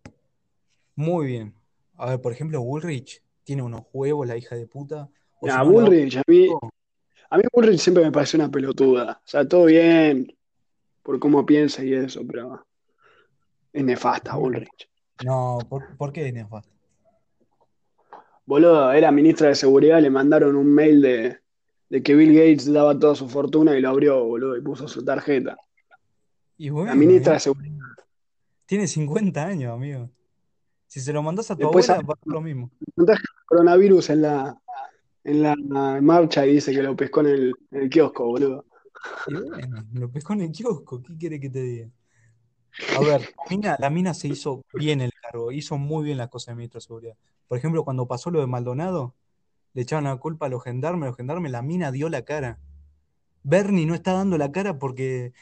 [0.95, 1.53] muy bien.
[1.95, 5.09] A ver, por ejemplo, Bullrich tiene unos huevos, la hija de puta.
[5.39, 5.69] O si Nah, no, la.
[5.69, 6.47] Bullrich, a mí,
[7.29, 9.21] a mí Bullrich siempre me pareció una pelotuda.
[9.23, 10.35] O sea, todo bien
[11.01, 12.65] por cómo piensa y eso, pero
[13.71, 14.89] es nefasta Bullrich.
[15.23, 16.69] No, ¿por, por qué es nefasto?
[18.45, 21.39] Boludo, era ministra de seguridad, le mandaron un mail de,
[21.89, 25.05] de que Bill Gates daba toda su fortuna y lo abrió, boludo, y puso su
[25.05, 25.55] tarjeta.
[26.57, 27.35] Y La bueno, ministra ¿eh?
[27.35, 27.77] de seguridad.
[28.65, 30.09] Tiene 50 años, amigo.
[30.87, 32.71] Si se lo mandás a tu Después abuela, va a ser lo mismo.
[33.53, 34.57] El coronavirus en la,
[35.23, 35.55] en la
[36.01, 38.65] marcha y dice que lo pescó en el, en el kiosco, boludo.
[39.27, 41.01] Y bueno, lo pescó en el kiosco.
[41.01, 41.89] ¿Qué quiere que te diga?
[42.95, 46.29] A ver, la mina, la mina se hizo bien el cargo, hizo muy bien las
[46.29, 47.17] cosas de ministro de seguridad.
[47.47, 49.13] Por ejemplo, cuando pasó lo de Maldonado,
[49.73, 52.59] le echaban la culpa a los gendarmes, los gendarmes, la mina dio la cara.
[53.43, 55.33] Bernie no está dando la cara porque,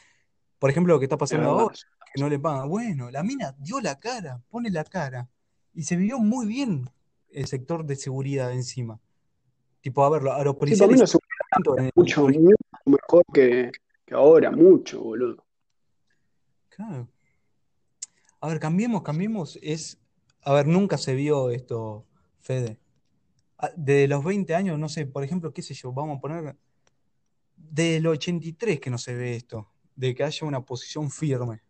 [0.60, 1.76] por ejemplo, lo que está Es pasando ahora,
[2.14, 2.68] que no le pagan.
[2.68, 5.30] Bueno, la mina dio la cara, pone la cara.
[5.74, 6.90] Y se vivió muy bien
[7.34, 9.00] el sector de seguridad encima.
[9.82, 12.56] Tipo, a ver, a los Sí, policiales el- mucho, por- mucho
[12.86, 13.72] mejor que,
[14.06, 15.44] que ahora, mucho, boludo.
[16.70, 17.08] Claro.
[18.40, 19.58] A ver, cambiemos, cambiemos.
[19.62, 20.00] Es,
[20.44, 22.06] a ver, nunca se vio esto,
[22.40, 22.80] Fede.
[23.58, 26.56] Ah, De los 20 años, no sé, por ejemplo, qué sé yo, vamos a poner
[27.56, 31.62] del 83 que no se ve esto, de que haya una posición firme.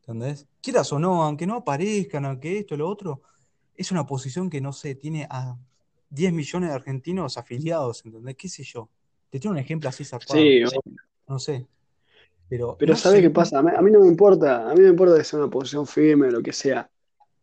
[0.00, 0.46] ¿Entendés?
[0.60, 3.22] Quieras o no, aunque no aparezcan, aunque esto, lo otro,
[3.76, 5.56] es una posición que no sé, tiene a
[6.10, 8.36] 10 millones de argentinos afiliados, ¿entendés?
[8.36, 8.88] ¿Qué sé yo?
[9.30, 10.60] Te tengo un ejemplo así zarpado, Sí,
[11.28, 11.66] no sé.
[12.48, 13.58] Pero pero no ¿sabés se qué pasa?
[13.58, 15.50] A mí, a mí no me importa, a mí no me importa que sea una
[15.50, 16.90] posición firme o lo que sea.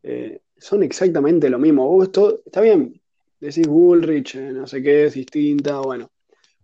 [0.03, 1.87] Eh, son exactamente lo mismo.
[1.87, 3.01] Vos todo, está bien,
[3.39, 6.09] decís Bullrich, eh, no sé qué, es distinta, bueno.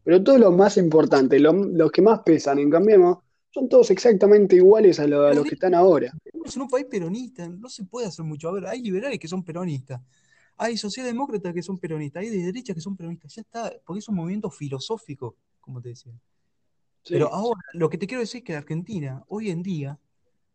[0.04, 3.20] Pero todo lo más importante, lo- los que más pesan en Cambiemos,
[3.56, 6.12] son todos exactamente iguales a, lo- a los que están ahora.
[6.56, 8.50] En un país peronista, no se puede hacer mucho.
[8.50, 10.02] A ver, hay liberales que son peronistas,
[10.58, 14.10] hay socialdemócratas que son peronistas, hay de derecha que son peronistas, ya está, porque es
[14.10, 16.14] un movimiento filosófico, como te decía.
[17.04, 20.00] Sí, Pero ahora, lo que te quiero decir es que Argentina, hoy en día,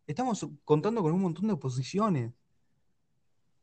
[0.07, 2.33] estamos contando con un montón de oposiciones.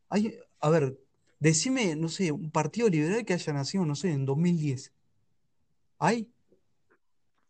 [0.10, 0.98] Hay, a ver,
[1.40, 4.94] decime, no sé, un partido liberal que haya nacido, no sé, en 2010.
[6.00, 6.32] ¿Hay?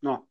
[0.01, 0.27] no.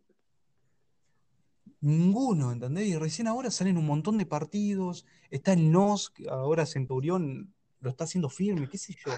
[1.87, 2.89] Ninguno, ¿entendés?
[2.89, 5.07] Y recién ahora salen un montón de partidos.
[5.31, 9.13] Está el NOS, ahora Centurión lo está haciendo firme, qué sé yo.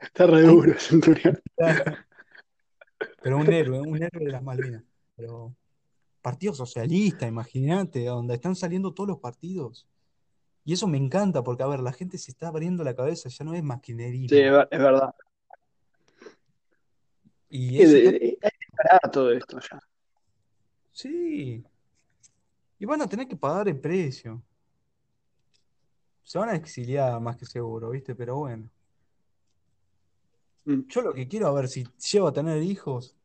[0.00, 1.38] Está re duro, Centurión.
[3.22, 4.82] Pero un héroe, un héroe de las Malvinas.
[5.16, 5.54] Pero
[6.22, 9.86] Partido Socialista, imagínate, donde están saliendo todos los partidos.
[10.64, 13.44] Y eso me encanta, porque, a ver, la gente se está abriendo la cabeza, ya
[13.44, 14.38] no es Sí, maquinerismo.
[14.38, 15.14] es ver- es verdad.
[17.50, 18.38] Y Sí, hay que
[18.74, 19.78] parar todo esto ya.
[20.92, 21.62] Sí.
[22.78, 24.42] Y van a tener que pagar el precio.
[26.22, 28.14] Se van a exiliar más que seguro, ¿viste?
[28.14, 28.68] Pero bueno.
[30.64, 33.16] Mm, Yo lo que quiero, a ver, si llego a tener hijos,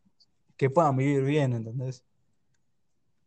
[0.57, 2.03] que puedan vivir bien, ¿entendés?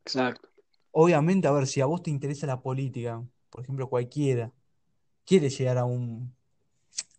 [0.04, 0.48] Exacto.
[0.90, 4.52] Obviamente, a ver, si a vos te interesa la política, por ejemplo, cualquiera,
[5.24, 6.34] quiere llegar a un,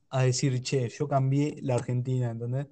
[0.09, 2.67] a decir, che, yo cambié la Argentina, ¿entendés?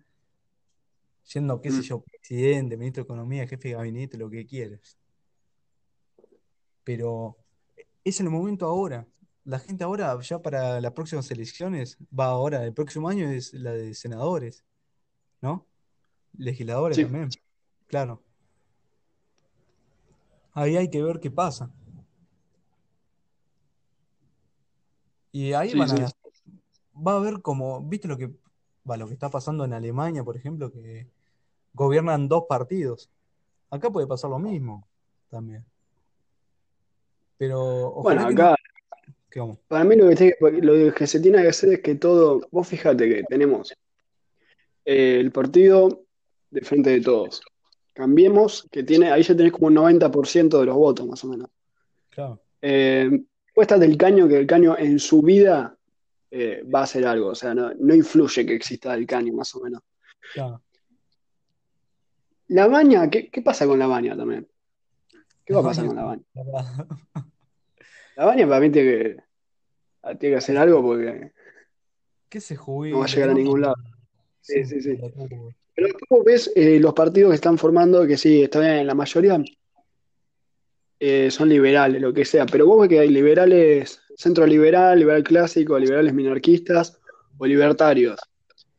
[1.23, 4.97] Siendo, qué sé Mm, yo, presidente, ministro de Economía, jefe de gabinete, lo que quieres.
[6.83, 7.37] Pero
[8.03, 9.07] es el momento ahora.
[9.43, 13.71] La gente ahora, ya para las próximas elecciones, va ahora, el próximo año es la
[13.71, 14.63] de senadores,
[15.41, 15.65] ¿no?
[16.37, 17.29] Legisladores Sí, también,
[17.87, 18.21] claro.
[20.53, 21.71] Ahí hay que ver qué pasa.
[25.31, 26.03] Y ahí sí, van sí.
[26.03, 26.11] a,
[26.95, 28.31] va a haber como, ¿viste lo que,
[28.89, 31.09] va, lo que está pasando en Alemania, por ejemplo, que
[31.73, 33.09] gobiernan dos partidos?
[33.69, 34.87] Acá puede pasar lo mismo
[35.29, 35.65] también.
[37.41, 38.55] Pero Bueno, no, acá
[39.67, 43.09] para mí lo que, lo que se tiene que hacer es que todo, vos fíjate
[43.09, 43.73] que tenemos
[44.85, 46.03] eh, el partido
[46.51, 47.41] de frente de todos.
[47.93, 51.49] Cambiemos, que tiene, ahí ya tenés como un 90% de los votos más o menos.
[52.11, 52.43] Claro.
[52.61, 53.09] Eh,
[53.55, 55.75] está del Caño, que el Caño en su vida
[56.29, 57.29] eh, va a hacer algo.
[57.29, 59.81] O sea, no, no influye que exista el Cani, más o menos.
[60.35, 60.61] Claro.
[62.49, 64.47] La baña, ¿qué, qué pasa con la baña también?
[65.45, 66.23] ¿Qué va a pasar con la baña?
[68.25, 69.17] Baña para mí tiene que,
[70.19, 71.31] tiene que hacer algo porque
[72.29, 73.75] ¿Qué se no va a llegar a ningún lado.
[74.41, 74.97] Sí, sí, sí.
[75.75, 79.41] Pero después ves eh, los partidos que están formando, que sí, está bien, la mayoría
[80.99, 85.23] eh, son liberales, lo que sea, pero vos ves que hay liberales, centro liberal, liberal
[85.23, 86.99] clásico, liberales minarquistas
[87.37, 88.19] o libertarios,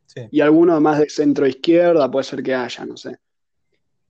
[0.06, 3.16] Sí, y algunos más de centro izquierda, puede ser que haya, no sé,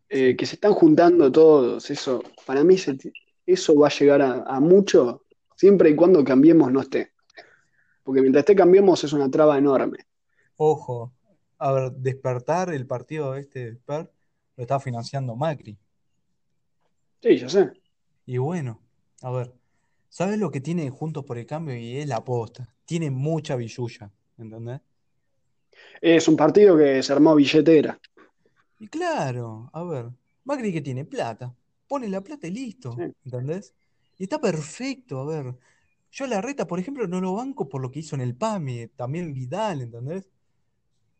[0.09, 2.99] eh, que se están juntando todos, eso, para mí se-
[3.47, 5.25] eso va a llegar a, a mucho,
[5.57, 7.13] siempre y cuando Cambiemos no esté,
[8.03, 10.07] porque mientras esté Cambiemos es una traba enorme.
[10.57, 11.13] Ojo,
[11.59, 14.11] a ver, despertar el partido este Desper
[14.57, 15.79] lo está financiando Macri.
[17.23, 17.71] Sí, yo sé.
[18.27, 18.81] Y bueno,
[19.23, 19.53] a ver,
[20.09, 21.77] ¿sabes lo que tiene Juntos por el Cambio?
[21.77, 22.69] Y es la aposta.
[22.85, 24.81] Tiene mucha billulla, ¿entendés?
[26.01, 27.99] Es un partido que se armó billetera.
[28.81, 30.07] Y claro, a ver,
[30.45, 31.55] Macri que tiene plata,
[31.93, 33.03] pone la plata y listo, Sí.
[33.27, 33.75] ¿entendés?
[34.17, 35.55] Y está perfecto, a ver.
[36.11, 38.35] Yo a la reta, por ejemplo, no lo banco por lo que hizo en el
[38.35, 40.27] PAMI, también Vidal, ¿entendés?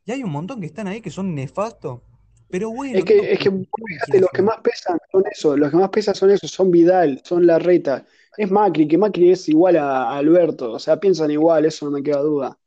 [0.07, 2.01] Y hay un montón que están ahí que son nefastos,
[2.49, 3.69] pero Es bueno, no que, los es que fíjate,
[4.07, 7.21] ¿quiénes los que más pesan son esos, los que más pesan son esos, son Vidal,
[7.23, 8.07] son Larreta,
[8.39, 11.91] es Macri, que Macri es igual a, a Alberto, o sea, piensan igual, eso no
[11.91, 12.59] me queda duda.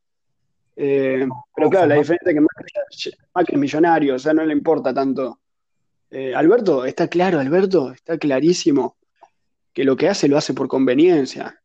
[0.76, 4.54] Eh, pero claro, la diferencia es que Macri, Macri es millonario, o sea, no le
[4.54, 5.40] importa tanto.
[6.18, 8.96] Eh, Alberto, está claro, Alberto, está clarísimo
[9.74, 11.62] que lo que hace lo hace por conveniencia.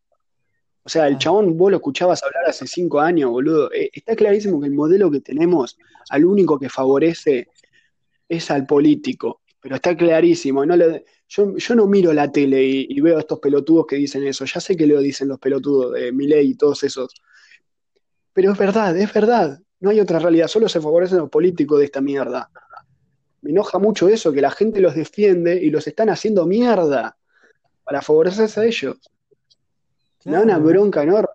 [0.83, 3.71] O sea, el claro, chabón, vos lo escuchabas hablar hace cinco años, boludo.
[3.73, 5.79] Eh, está clarísimo que el modelo que tenemos,
[6.09, 7.47] al único que favorece
[8.29, 10.67] es al político, pero está clarísimo.
[10.67, 13.95] No le- yo, yo no miro la tele y, y veo a estos pelotudos que
[13.95, 14.45] dicen eso.
[14.47, 17.15] Ya sé que lo dicen los pelotudos de Milei y todos esos.
[18.33, 19.61] Pero es verdad, es verdad.
[19.79, 20.49] No hay otra realidad.
[20.49, 22.51] Solo se favorecen los políticos de esta mierda.
[23.43, 27.16] Me enoja mucho eso, que la gente los defiende y los están haciendo mierda
[27.84, 28.99] para favorecerse a ellos.
[30.24, 31.28] Me da una claro, bronca enorme.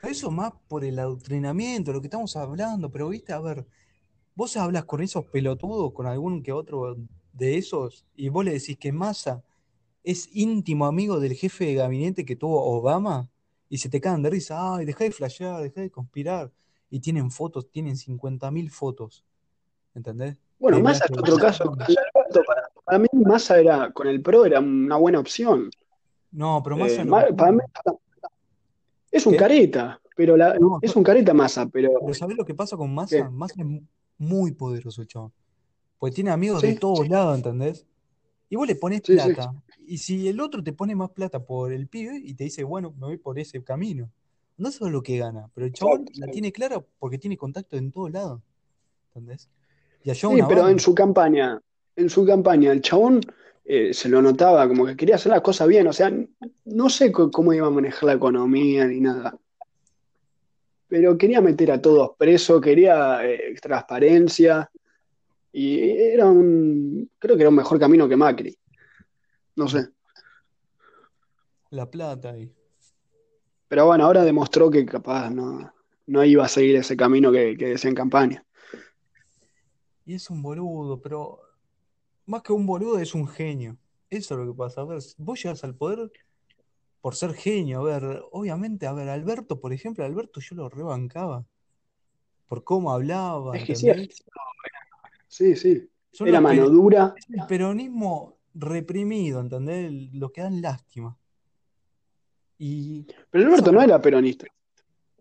[0.00, 3.66] pero eso más por el adoctrinamiento, lo que estamos hablando, pero viste, a ver,
[4.34, 6.96] vos hablas con esos pelotudos, con algún que otro
[7.32, 9.42] de esos, y vos le decís que Massa
[10.02, 13.28] es íntimo amigo del jefe de gabinete que tuvo Obama,
[13.68, 16.52] y se te cagan de risa, ay, dejá de flashear, dejá de conspirar,
[16.88, 19.24] y tienen fotos, tienen 50.000 fotos,
[19.94, 20.38] ¿entendés?
[20.58, 21.76] Bueno, De Massa es otro caso.
[22.46, 25.70] Para, para mí Massa era, con el PRO era una buena opción.
[26.32, 27.10] No, pero Eh, Massa no.
[27.12, 27.60] Ma- para mí
[29.10, 29.38] es un ¿Qué?
[29.38, 32.88] careta, pero la, No, es un careta Massa, pero pero ¿sabés lo que pasa con
[32.88, 32.94] ¿qué?
[32.94, 33.30] Massa?
[33.30, 33.82] Massa es mu-
[34.18, 35.32] muy poderoso el chabón.
[35.98, 37.86] Porque tiene amigos de Sí, todos lados, ¿entendés?
[38.48, 39.32] Y vos le ponés sí, sí.
[39.32, 39.52] plata.
[39.86, 42.92] Y si el otro te pone más plata por el pibe y te dice, bueno,
[42.98, 44.10] me voy por ese camino.
[44.58, 46.32] No sabes lo que gana, pero el chabón la sí.
[46.32, 48.40] tiene clara porque tiene contacto en todos lados,
[49.08, 49.48] ¿entendés?
[50.06, 50.82] Y Sí, pero en banda.
[50.82, 51.60] su campaña,
[51.96, 53.20] en su campaña, el chabón
[53.64, 56.12] eh, se lo notaba como que quería hacer las cosas bien, o sea,
[56.66, 59.36] no sé cómo iba a manejar la economía ni nada,
[60.86, 64.70] pero quería meter a todos presos, quería eh, transparencia,
[65.50, 68.56] y era un, creo que era un mejor camino que Macri,
[69.56, 69.88] no sé.
[71.70, 72.48] La plata ahí.
[73.66, 75.74] Pero bueno, ahora demostró que capaz no,
[76.06, 78.45] no iba a seguir ese camino que, que decía en campaña.
[80.06, 81.40] Y es un boludo, pero
[82.24, 83.76] más que un boludo es un genio.
[84.08, 84.80] Eso es lo que pasa.
[84.80, 86.10] A ver, vos llegas al poder
[87.00, 87.80] por ser genio.
[87.80, 91.44] A ver, obviamente, a ver, Alberto, por ejemplo, Alberto yo lo rebancaba
[92.46, 93.88] por cómo hablaba, Es que sí,
[95.26, 95.90] sí, sí.
[96.12, 97.14] Son Era mano dura.
[97.18, 99.92] es el peronismo reprimido, ¿entendés?
[100.14, 101.18] Los que dan lástima.
[102.58, 104.46] Y Pero Alberto no era peronista.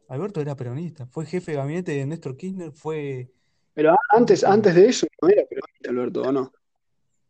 [0.07, 3.33] Alberto era peronista, fue jefe de gabinete de Néstor Kirchner, fue
[3.75, 6.51] Pero antes, antes de eso no era peronista, Alberto, ¿o no?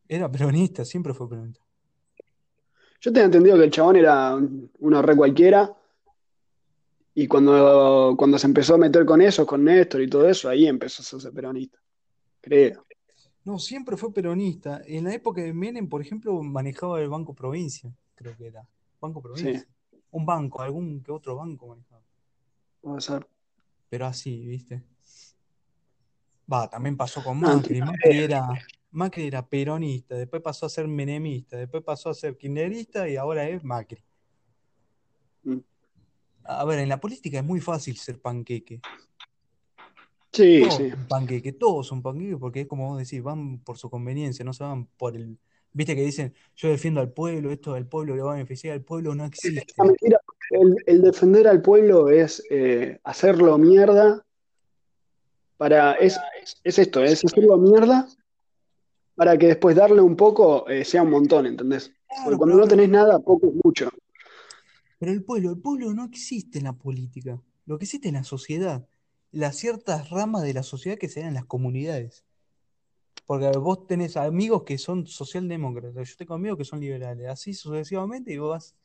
[0.08, 1.62] era peronista, siempre fue peronista.
[3.02, 5.76] Yo tenía entendido que el chabón era un- uno re cualquiera.
[7.16, 10.68] Y cuando, cuando se empezó a meter con eso, con Néstor y todo eso, ahí
[10.68, 11.80] empezó a ser peronista.
[12.42, 12.86] Creo.
[13.44, 14.82] No, siempre fue peronista.
[14.86, 18.68] En la época de Menem, por ejemplo, manejaba el Banco Provincia, creo que era.
[19.00, 19.68] Banco Sí, Provincia.
[20.12, 22.02] Un banco, algún que otro banco manejaba.
[22.82, 23.28] puede ser.
[23.90, 24.84] Pero así, ¿viste?
[26.52, 27.82] Va, también pasó con Macri.
[27.82, 28.48] Macri era,
[28.92, 33.48] Macri era peronista, después pasó a ser menemista, después pasó a ser kirchnerista y ahora
[33.50, 34.02] es Macri.
[35.44, 35.58] Mm.
[36.44, 38.80] A ver, en la política es muy fácil ser panqueque.
[40.32, 40.90] Sí, Todos sí.
[40.92, 44.54] son panqueque, todos son panqueque porque es como vos decís, van por su conveniencia, no
[44.54, 45.38] se van por el...
[45.74, 48.82] Viste que dicen, yo defiendo al pueblo, esto del pueblo le va a beneficiar, al
[48.82, 49.66] pueblo no existe.
[50.52, 54.26] el, el defender al pueblo es eh, hacerlo mierda
[55.58, 56.20] para, es,
[56.64, 58.08] es esto, es hacerlo mierda
[59.16, 61.92] para que después darle un poco eh, sea un montón, ¿entendés?
[62.24, 63.90] Porque cuando no tenés nada, poco es mucho.
[65.00, 67.42] pero el pueblo, el pueblo no existe en la política.
[67.66, 68.88] Lo que existe en la sociedad.
[69.32, 72.26] Las ciertas ramas de la sociedad que se dan en las comunidades.
[73.26, 78.32] Porque vos tenés amigos que son socialdemócratas, yo tengo amigos que son liberales, así sucesivamente,
[78.32, 78.76] y vos vas,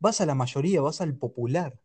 [0.00, 1.78] vas a la mayoría, vas al popular,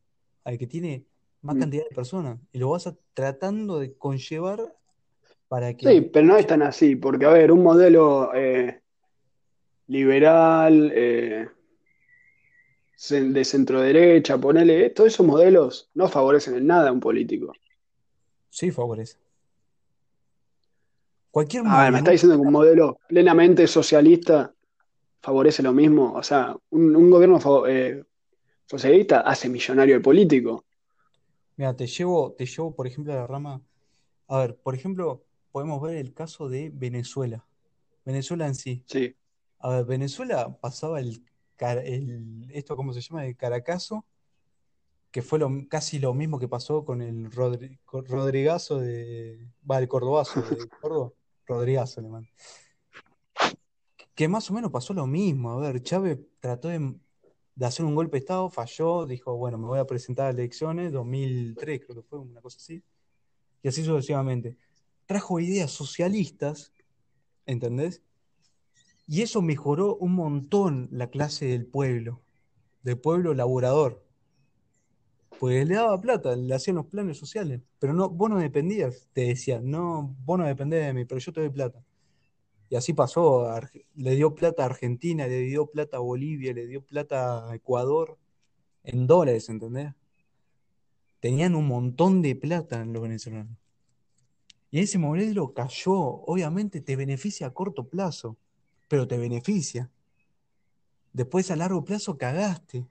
[0.43, 1.05] al que tiene
[1.41, 1.59] más Mm.
[1.59, 4.73] cantidad de personas, y lo vas a- tratando de conllevar
[5.47, 6.01] para Sí, que...
[6.03, 8.81] pero no es tan así, porque a ver, un modelo eh,
[9.87, 11.47] liberal, eh,
[13.09, 17.53] de centro derecha, ponele, todos esos modelos no favorecen en nada a un político.
[18.49, 19.17] Sí, favorece.
[21.31, 24.53] Cualquier A ver, me está modelo, diciendo que un modelo plenamente socialista
[25.21, 26.13] favorece lo mismo.
[26.13, 28.03] O sea, un, un gobierno eh,
[28.65, 30.65] socialista hace millonario al político.
[31.59, 33.61] Mira, te llevo, te llevo, por ejemplo, a la rama...
[34.29, 37.45] A ver, por ejemplo, podemos ver el caso de Venezuela.
[38.05, 38.81] Venezuela en sí.
[38.85, 39.13] Sí,
[39.59, 41.21] A ver, Venezuela pasaba el,
[41.59, 43.25] el esto, ¿cómo se llama?
[43.25, 44.05] El Caracazo,
[45.11, 49.79] que fue lo, casi lo mismo que pasó con el Rodri- con Rodrigazo de, va,
[49.79, 51.11] el Cordobazo de Córdoba,
[51.45, 52.29] Rodrigazo le mando.
[54.15, 55.51] Que más o menos pasó lo mismo.
[55.51, 56.95] A ver, Chávez trató de,
[57.59, 60.93] de hacer un golpe de Estado, falló, dijo, bueno, me voy a presentar a elecciones,
[60.93, 62.81] 2003 creo que fue, una cosa así,
[63.61, 64.55] y así sucesivamente.
[65.05, 66.71] Trajo ideas socialistas,
[67.45, 68.01] ¿entendés?
[69.07, 72.21] Y eso mejoró un montón la clase del pueblo,
[72.81, 74.05] del pueblo laborador.
[75.37, 77.59] Porque le daba plata, le hacían los planes sociales.
[77.77, 81.33] Pero no, vos no dependías, te decían, no, vos no dependés de mí, pero yo
[81.33, 81.83] te doy plata.
[82.69, 83.47] Y así pasó,
[83.95, 88.17] le dio plata a Argentina, le dio plata a Bolivia, le dio plata a Ecuador,
[88.83, 89.93] en dólares, ¿entendés?
[91.19, 93.57] Tenían un montón de plata los venezolanos.
[94.71, 98.37] Y ese modelo cayó, obviamente te beneficia a corto plazo,
[98.87, 99.89] pero te beneficia.
[101.11, 102.85] Después a largo plazo cagaste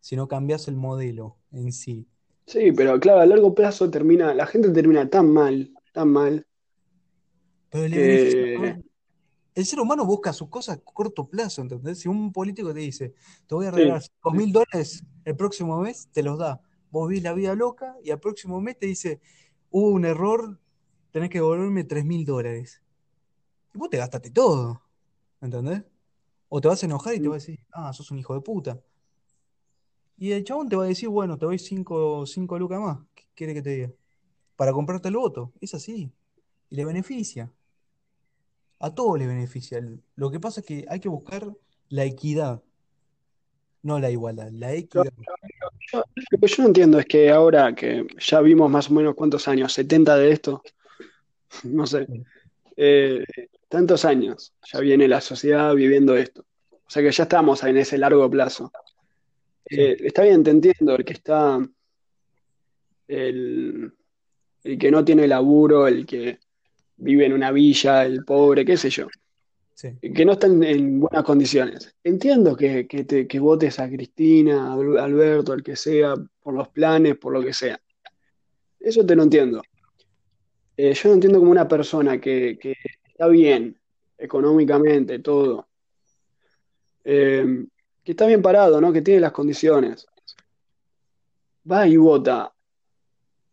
[0.00, 2.06] si no cambias el modelo en sí.
[2.46, 6.46] sí, pero claro, a largo plazo termina, la gente termina tan mal, tan mal,
[7.70, 8.87] Pero le beneficia.
[9.58, 11.98] El ser humano busca sus cosas a corto plazo, ¿entendés?
[11.98, 15.80] Si un político te dice, te voy a regalar sí, 5 mil dólares el próximo
[15.80, 16.62] mes, te los da.
[16.92, 19.20] Vos vivís la vida loca y al próximo mes te dice,
[19.70, 20.60] hubo un error,
[21.10, 22.80] tenés que devolverme 3 mil dólares.
[23.74, 24.80] Y vos te gastaste todo,
[25.40, 25.82] ¿entendés?
[26.48, 28.40] O te vas a enojar y te vas a decir, ah, sos un hijo de
[28.40, 28.80] puta.
[30.16, 32.24] Y el chabón te va a decir, bueno, te doy 5
[32.60, 32.98] lucas más.
[33.12, 33.92] ¿Qué quiere que te diga?
[34.54, 35.52] Para comprarte el voto.
[35.60, 36.12] Es así.
[36.70, 37.52] Y le beneficia.
[38.80, 39.80] A todos le beneficia.
[40.16, 41.48] Lo que pasa es que hay que buscar
[41.88, 42.62] la equidad,
[43.82, 45.12] no la igualdad, la yo, equidad.
[45.92, 49.14] yo- lo que yo no entiendo es que ahora que ya vimos más o menos
[49.14, 50.62] cuántos años, 70 de esto,
[51.64, 52.06] no sé,
[52.76, 53.24] eh,
[53.68, 56.44] tantos años, ya viene la sociedad viviendo esto.
[56.70, 58.70] O sea que ya estamos en ese largo plazo.
[59.70, 61.58] Eh, está bien, te entiendo, el que está,
[63.08, 63.92] el,
[64.64, 66.38] el que no tiene laburo, el que
[66.98, 69.06] vive en una villa, el pobre, qué sé yo,
[69.74, 69.96] sí.
[70.00, 71.94] que no está en, en buenas condiciones.
[72.04, 76.54] Entiendo que, que, te- que votes a Cristina, a Al- Alberto, al que sea, por
[76.54, 77.80] los planes, por lo que sea.
[78.80, 79.62] Eso te lo entiendo.
[80.76, 82.74] Eh, yo no entiendo como una persona que, que
[83.08, 83.76] está bien
[84.16, 85.68] económicamente, todo,
[87.04, 87.64] eh,
[88.04, 88.92] que está bien parado, ¿no?
[88.92, 90.06] Que tiene las condiciones,
[91.70, 92.52] va y vota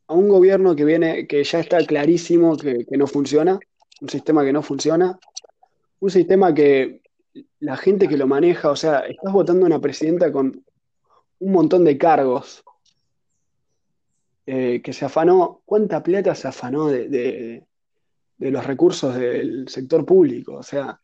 [0.07, 3.59] a un gobierno que viene, que ya está clarísimo que, que no funciona,
[4.01, 5.17] un sistema que no funciona,
[5.99, 7.01] un sistema que
[7.59, 10.63] la gente que lo maneja, o sea, estás votando una presidenta con
[11.39, 12.63] un montón de cargos,
[14.45, 17.65] eh, que se afanó, ¿cuánta plata se afanó de, de-
[18.37, 20.55] de los recursos del sector público?
[20.55, 21.01] O sea,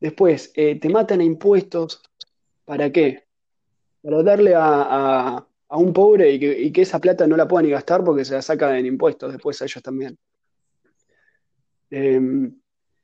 [0.00, 2.02] después, eh, te matan a impuestos,
[2.64, 3.24] ¿para qué?
[4.02, 4.64] Para darle a,
[5.36, 8.04] a- a un pobre y que, y que esa plata no la pueda ni gastar
[8.04, 10.16] porque se la saca en impuestos después a ellos también.
[11.90, 12.50] Eh,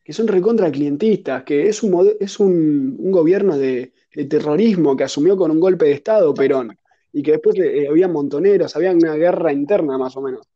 [0.04, 5.04] que son recontra clientistas, que es un, es un, un gobierno de, de terrorismo que
[5.04, 6.76] asumió con un golpe de Estado Perón
[7.12, 10.46] y que después eh, había montoneros, había una guerra interna más o menos.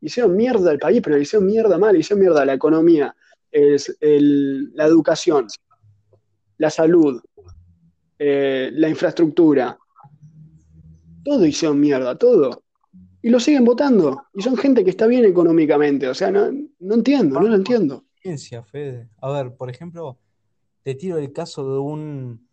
[0.00, 3.16] Hicieron mierda al país, pero le hicieron mierda mal, hicieron mierda a la economía,
[3.50, 5.46] es- el- la educación,
[6.58, 7.20] la salud,
[8.18, 9.76] eh, la infraestructura,
[11.26, 12.62] todo hicieron mierda, todo.
[13.20, 14.22] Y lo siguen votando.
[14.32, 16.08] Y son gente que está bien económicamente.
[16.08, 18.04] O sea, no, no entiendo, no lo entiendo.
[18.64, 19.08] Fede.
[19.20, 20.18] A ver, por ejemplo,
[20.82, 22.46] te tiro el caso de un,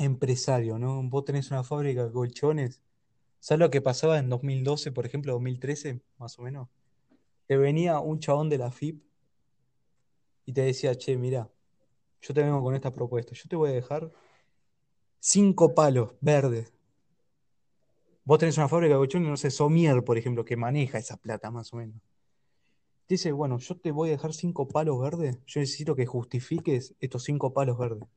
[0.00, 1.02] empresario, ¿no?
[1.02, 2.80] Vos tenés una fábrica de colchones.
[3.38, 6.68] ¿Sabes lo que pasaba en 2012, por ejemplo, 2013, más o menos?
[7.46, 9.02] Te venía un chabón de la FIP
[10.46, 11.50] y te decía, che, mira,
[12.22, 13.34] yo te vengo con esta propuesta.
[13.34, 14.10] Yo te voy a dejar
[15.18, 16.72] cinco palos verdes.
[18.24, 21.50] Vos tenés una fábrica de colchones, no sé, Somier, por ejemplo, que maneja esa plata
[21.50, 22.00] más o menos.
[23.08, 25.38] Dice, bueno, yo te voy a dejar cinco palos verdes.
[25.46, 28.08] Yo necesito que justifiques estos cinco palos verdes.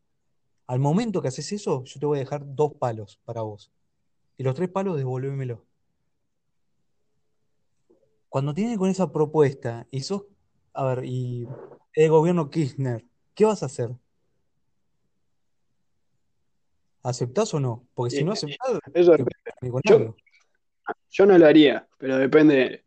[0.67, 3.71] Al momento que haces eso, yo te voy a dejar dos palos para vos.
[4.37, 5.65] Y los tres palos devolvémelo.
[8.29, 10.25] Cuando tienes con esa propuesta y sos,
[10.73, 11.47] a ver, y
[11.93, 13.95] el gobierno Kirchner, ¿qué vas a hacer?
[17.03, 17.87] ¿Aceptás o no?
[17.93, 19.15] Porque si Y no aceptás, eso
[19.83, 20.15] Yo,
[21.11, 22.85] yo no lo haría, pero depende,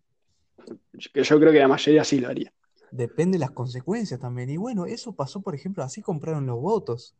[1.12, 2.52] que yo creo que la mayoría sí lo haría.
[2.90, 4.50] Depende de las consecuencias también.
[4.50, 7.14] Y bueno, eso pasó, por ejemplo, así compraron los votos.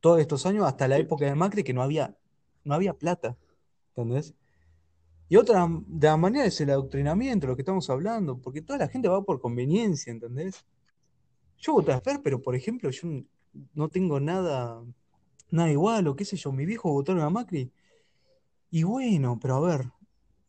[0.00, 2.16] Todos estos años, hasta la Sí, época de Macri, que no había,
[2.64, 3.38] no había plata.
[3.96, 4.34] ¿Entendés?
[5.28, 8.88] Y otra de la manera es el adoctrinamiento, lo que estamos hablando, porque toda la
[8.88, 10.64] gente va por conveniencia, ¿entendés?
[11.58, 13.08] Yo voté a Fer, pero por ejemplo, yo
[13.74, 14.82] no tengo nada,
[15.52, 17.70] nada igual, o qué sé yo, mi viejo votaron a Macri,
[18.70, 19.92] y bueno, pero a ver,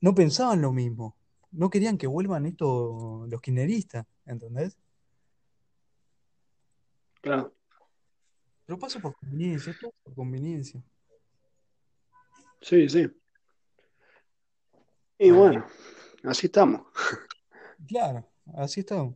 [0.02, 1.16] no pensaban lo mismo,
[1.52, 4.78] no querían que vuelvan estos los kirchneristas, ¿entendés?
[7.22, 7.54] claro.
[8.66, 10.82] Pero pasa por conveniencia, todo por conveniencia.
[12.62, 13.08] Sí, sí.
[15.20, 15.66] Y bueno,
[16.24, 16.82] así estamos.
[17.88, 18.26] Claro,
[18.56, 19.14] así está.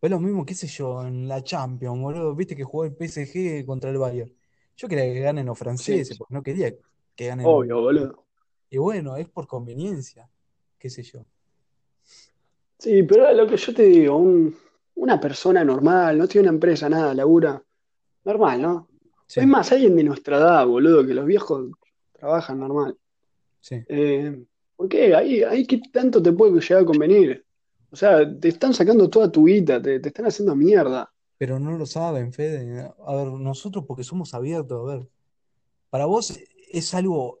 [0.00, 2.34] Es lo mismo, qué sé yo, en la Champions, boludo.
[2.34, 4.37] Viste que jugó el PSG contra el Bayern.
[4.78, 6.74] Yo quería que ganen los Sí, franceses, porque no quería
[7.14, 7.46] que ganen.
[7.46, 8.24] obvio, boludo.
[8.70, 10.30] Y bueno, es por conveniencia,
[10.78, 11.24] qué sé yo.
[12.78, 14.56] Sí, pero lo que yo te digo, un-
[14.94, 17.62] una persona normal, no tiene una empresa, nada, labura,
[18.24, 18.88] normal, ¿no?
[19.26, 21.70] Sí, Es más, alguien de nuestra edad, boludo, que los viejos
[22.12, 22.96] trabajan normal.
[23.60, 23.84] sí.
[23.88, 24.44] Eh,
[24.76, 25.14] ¿por qué?
[25.14, 27.44] Ahí, ahí qué tanto te puede llegar a convenir.
[27.90, 31.10] O sea, te están sacando toda tu guita, te, te están haciendo mierda.
[31.38, 32.92] Pero no lo saben, Fede.
[33.06, 35.08] A ver, nosotros porque somos abiertos, a ver.
[35.90, 36.38] Para vos
[36.72, 37.40] es algo,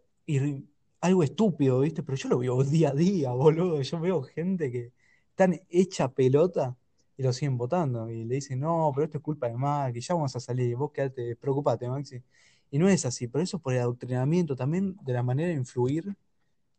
[1.00, 2.02] algo estúpido, ¿viste?
[2.02, 3.82] Pero yo lo veo día a día, boludo.
[3.82, 4.92] Yo veo gente que
[5.30, 6.76] están hecha pelota
[7.16, 8.10] y lo siguen votando.
[8.10, 10.92] Y le dicen, no, pero esto es culpa de Macri, ya vamos a salir, vos
[10.92, 12.22] quedate, preocupate, Maxi.
[12.70, 15.54] Y no es así, pero eso es por el adoctrinamiento también de la manera de
[15.54, 16.16] influir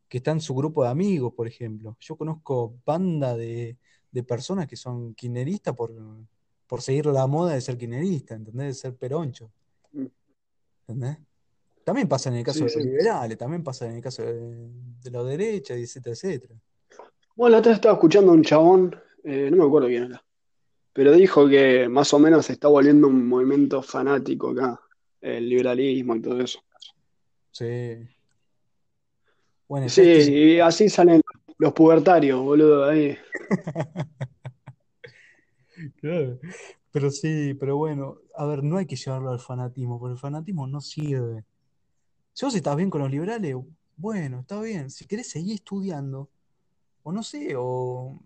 [0.07, 1.97] que está en su grupo de amigos, por ejemplo.
[1.99, 3.77] Yo conozco banda de,
[4.11, 5.91] de personas que son kirchneristas por,
[6.69, 8.67] por seguir la moda de ser kirchnerista, ¿entendés?
[8.67, 9.51] De ser peroncho,
[10.87, 11.17] ¿entendés?
[11.83, 12.83] También pasa en el caso Sí, de los sí.
[12.83, 14.69] liberales, también pasa en el caso de,
[15.01, 16.53] de los derechas, etcétera, etcétera.
[17.35, 20.23] Bueno, la otra vez estaba escuchando a un chabón, eh, no me acuerdo quién era,
[20.93, 24.79] pero dijo que más o menos se está volviendo un movimiento fanático acá,
[25.21, 26.59] el liberalismo y todo eso.
[27.49, 27.97] Sí.
[29.67, 31.21] Bueno, Sí, y así salen
[31.57, 33.17] los pubertarios, boludo, ahí.
[36.01, 36.39] Claro.
[36.91, 40.67] Pero sí, pero bueno, a ver, no hay que llevarlo al fanatismo, porque el fanatismo
[40.67, 41.45] no sirve.
[42.33, 43.55] Si vos estás bien con los liberales,
[43.97, 44.89] bueno, está bien.
[44.89, 46.29] Si querés seguir estudiando,
[47.03, 48.19] o no sé, o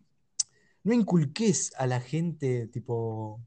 [0.84, 3.42] no inculques a la gente, tipo,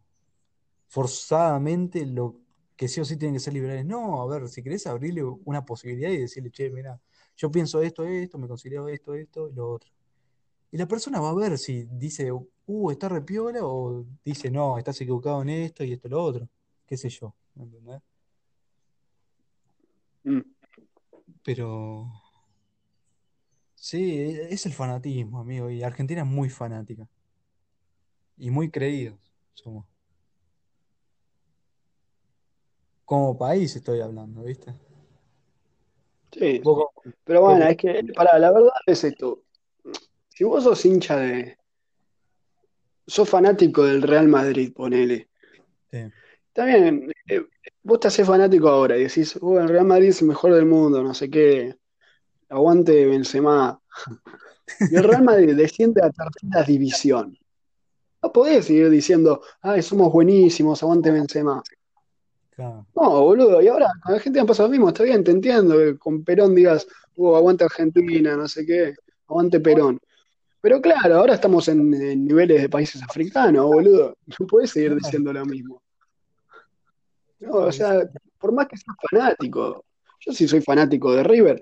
[0.89, 2.41] forzadamente lo
[2.77, 3.87] que sí o sí tienen que ser liberales.
[3.87, 7.01] No, a ver, si querés abrirle una posibilidad y decirle, che, mira,
[7.37, 9.91] yo pienso esto, esto, me considero esto, esto, y lo otro.
[10.71, 12.33] Y la persona va a ver si dice,
[12.67, 16.49] uh, está repiola, o dice, no, estás equivocado en esto y esto, lo otro.
[16.87, 18.01] Qué sé yo, ¿entendés?
[20.25, 20.41] Mm.
[21.43, 22.11] Pero
[23.75, 27.09] sí, es el fanatismo, amigo, y Argentina es muy fanática
[28.37, 29.19] y muy creídos
[29.55, 29.87] somos.
[33.05, 34.75] Como país estoy hablando, ¿viste?
[36.33, 36.61] Sí,
[37.25, 39.43] pero bueno, es que, para la verdad es esto.
[40.29, 41.57] Si vos sos hincha de,
[43.07, 45.29] sos fanático del Real Madrid, ponele.
[45.91, 45.99] sí,
[46.49, 47.43] Está bien, eh,
[47.83, 50.67] vos te haces fanático ahora y decís, "Oh, el Real Madrid es el mejor del
[50.67, 51.77] mundo, no sé qué,
[52.49, 53.81] aguante Benzema.
[54.91, 57.37] Y el Real Madrid desciende a tercera división.
[58.23, 61.63] No podés seguir diciendo, ay, somos buenísimos, aguante Benzema.
[62.51, 62.87] claro.
[62.95, 66.25] No, boludo, y ahora con Argentina pasa lo mismo, está bien, te entiendo que con
[66.25, 68.95] Perón digas, oh, aguante Argentina, no sé qué,
[69.29, 70.01] aguante Perón.
[70.67, 74.17] Pero claro, ahora estamos en, en niveles de países africanos, boludo.
[74.27, 75.81] No podés seguir diciendo lo mismo.
[77.39, 78.01] No, o sea,
[78.37, 79.85] por más que seas fanático,
[80.19, 81.61] yo sí soy fanático de River,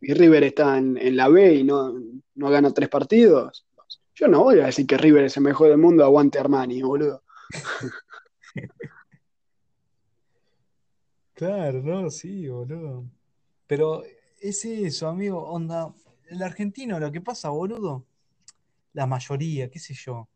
[0.00, 1.94] y River está en, en la B y no,
[2.34, 3.68] no gana tres partidos,
[4.16, 7.22] yo no voy a decir que River es el mejor del mundo, aguante Armani, boludo.
[11.34, 13.04] Claro, no, sí, boludo.
[13.68, 14.02] Pero
[14.40, 15.94] es eso, amigo, onda.
[16.28, 18.09] El argentino, lo que pasa, boludo,
[18.92, 20.28] la mayoría, qué sé yo,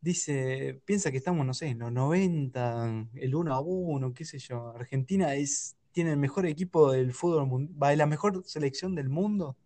[0.00, 4.38] dice, piensa que estamos, no sé, en los 90, el uno a uno, qué sé
[4.38, 4.68] yo.
[4.76, 9.08] Argentina es, tiene el mejor equipo del fútbol mundial, va, es la mejor selección del
[9.08, 9.56] mundo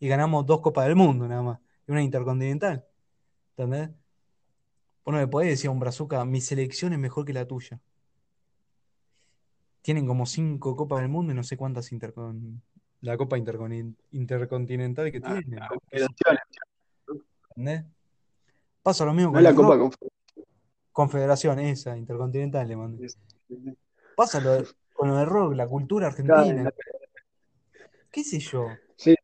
[0.00, 2.84] y ganamos dos Copas del Mundo nada más, y una intercontinental.
[3.56, 3.90] ¿Entendés?
[5.04, 7.80] Vos no me podés decir a un brazuca, mi selección es mejor que la tuya.
[9.82, 12.60] Tienen como cinco Copas del Mundo y no sé cuántas intercon...
[13.02, 15.60] la Copa intercon- Intercontinental que Ah, tienen.
[15.68, 16.40] confederaciones,
[17.56, 17.84] ¿entendés?
[18.82, 19.78] Pasa lo mismo no con la el Copa rock.
[19.80, 20.12] Confederaciones.
[20.92, 23.06] Confederación, esa, Intercontinental le mandé.
[24.14, 26.70] Pasa lo de- con lo del rock, la cultura argentina,
[28.10, 28.68] qué sé yo.
[28.96, 29.14] Sí,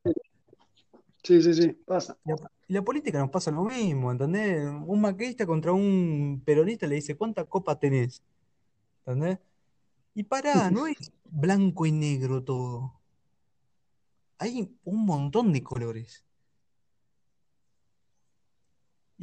[1.22, 2.18] sí, sí, sí, pasa.
[2.24, 2.36] La,
[2.68, 4.62] la política nos pasa lo mismo, ¿entendés?
[4.86, 8.22] Un macrista contra un peronista le dice, ¿cuántas copas tenés?
[9.06, 9.38] ¿Entendés?
[10.14, 13.00] Y pará, no es blanco y negro todo.
[14.38, 16.26] Hay un montón de colores.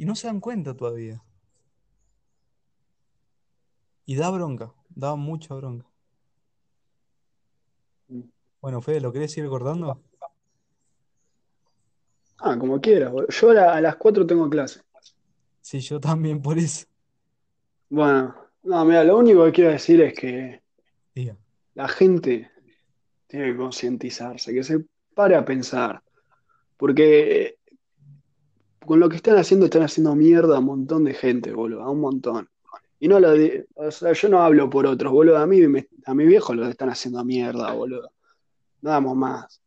[0.00, 1.22] Y no se dan cuenta todavía.
[4.06, 5.86] Y da bronca, da mucha bronca.
[8.62, 10.00] Bueno, Fede, ¿lo querés ir cortando?
[12.38, 13.12] Ah, como quieras.
[13.12, 13.28] boludo.
[13.28, 14.80] Yo a, la- a las 4 tengo clase.
[15.60, 16.86] Sí, yo también por eso.
[17.90, 20.62] Bueno, no, mira, lo único que quiero decir es que
[21.14, 21.36] Diga.
[21.74, 22.50] la gente
[23.26, 24.82] tiene que concientizarse, que se
[25.14, 26.02] pare a pensar.
[26.78, 27.58] Porque eh,
[28.84, 31.90] con lo que están haciendo, están haciendo mierda a un montón de gente, boludo, a
[31.90, 32.48] un montón.
[32.98, 35.38] Y no lo di- o sea, yo no hablo por otros, boludo.
[35.38, 38.10] A mí, me- a mi viejo lo están haciendo mierda, boludo.
[38.82, 39.60] No damos más.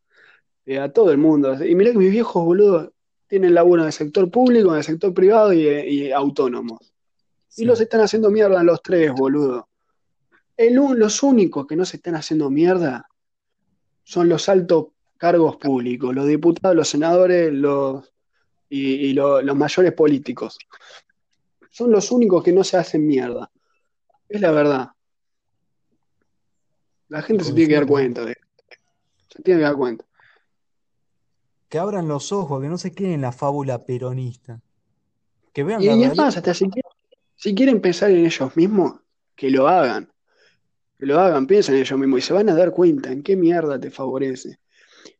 [0.66, 1.62] Eh, a todo el mundo.
[1.64, 2.92] Y mirá que mis viejos, boludo,
[3.26, 6.80] tienen laburo en el sector público, en el sector privado y, y autónomos.
[7.50, 7.64] Y Sí.
[7.64, 9.68] los están haciendo mierda los tres, boludo.
[10.56, 13.08] El los únicos que no se están haciendo mierda
[14.04, 14.86] son los altos
[15.16, 18.12] cargos públicos, los diputados, los senadores, los
[18.68, 20.58] y, y lo- los mayores políticos.
[21.70, 23.50] Son los únicos que no se hacen mierda.
[24.28, 24.88] Es la verdad.
[27.08, 28.36] La gente se tiene que dar cuenta de
[29.28, 30.04] Se tiene que dar cuenta.
[31.68, 34.60] Que abran los ojos, que no se queden en la fábula peronista.
[35.52, 36.90] Que vean Y, la y es más, hasta si quieren,
[37.36, 39.00] si quieren pensar en ellos mismos,
[39.34, 40.10] que lo hagan.
[40.98, 43.36] Que lo hagan, piensen en ellos mismos y se van a dar cuenta en qué
[43.36, 44.58] mierda te favorece.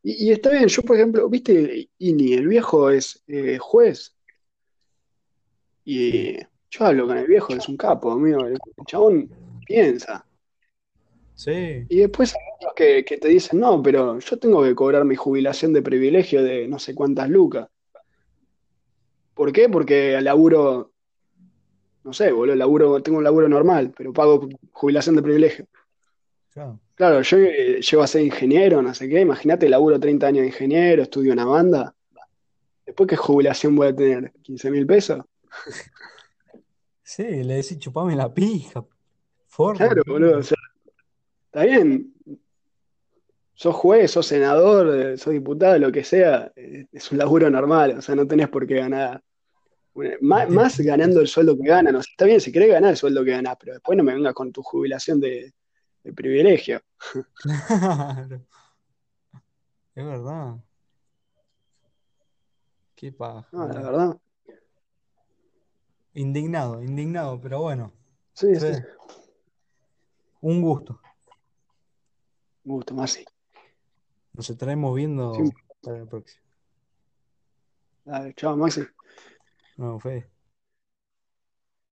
[0.02, 4.15] Y, y está bien, yo por ejemplo, viste, Ini, el viejo es eh, juez
[5.85, 6.39] y
[6.70, 8.47] yo hablo con el viejo, es un capo, amigo.
[8.47, 9.31] El chabón
[9.66, 10.27] piensa.
[11.35, 11.85] Sí.
[11.89, 15.16] Y después hay otros que, que te dicen, no, pero yo tengo que cobrar mi
[15.16, 17.69] jubilación de privilegio de no sé cuántas lucas.
[19.35, 19.69] ¿Por qué?
[19.69, 20.93] Porque laburo,
[22.05, 25.66] no sé, boludo, laburo, tengo un laburo normal, pero pago jubilación de privilegio.
[26.55, 26.81] Claro.
[26.94, 30.47] Claro, yo eh, llego a ser ingeniero, no sé qué, imagínate, laburo 30 años de
[30.47, 31.94] ingeniero, estudio una banda.
[32.86, 34.32] Después, ¿qué jubilación voy a tener?
[34.43, 35.24] ¿15 mil pesos?
[37.02, 38.85] Sí, le decís chupame la pija.
[39.47, 39.76] Forro.
[39.76, 40.56] Claro, boludo, o sea,
[41.47, 42.14] está bien.
[43.55, 47.98] Sos juez, sos senador, eh, sos diputado, lo que sea, eh, es un laburo normal,
[47.98, 49.22] o sea, no tenés por qué ganar.
[50.20, 52.97] Más, más ganando el sueldo que ganan, o sea, está bien, si querés ganar el
[52.97, 55.52] sueldo que ganás, pero después no me vengas con tu jubilación de,
[56.05, 56.81] de privilegio.
[57.43, 58.40] Claro.
[59.94, 60.56] Es verdad.
[62.94, 63.48] Qué paja.
[63.52, 64.20] No, la verdad.
[66.14, 67.93] Indignado, indignado, pero bueno.
[68.32, 68.72] Sí, sí.
[70.40, 71.01] Un gusto.
[72.64, 73.24] Gusta más así.
[74.32, 75.64] Nos estaremos viendo Siempre.
[75.82, 76.44] para la próxima.
[78.05, 78.82] Dale, chao, Maxi.
[79.76, 80.34] No, Fede.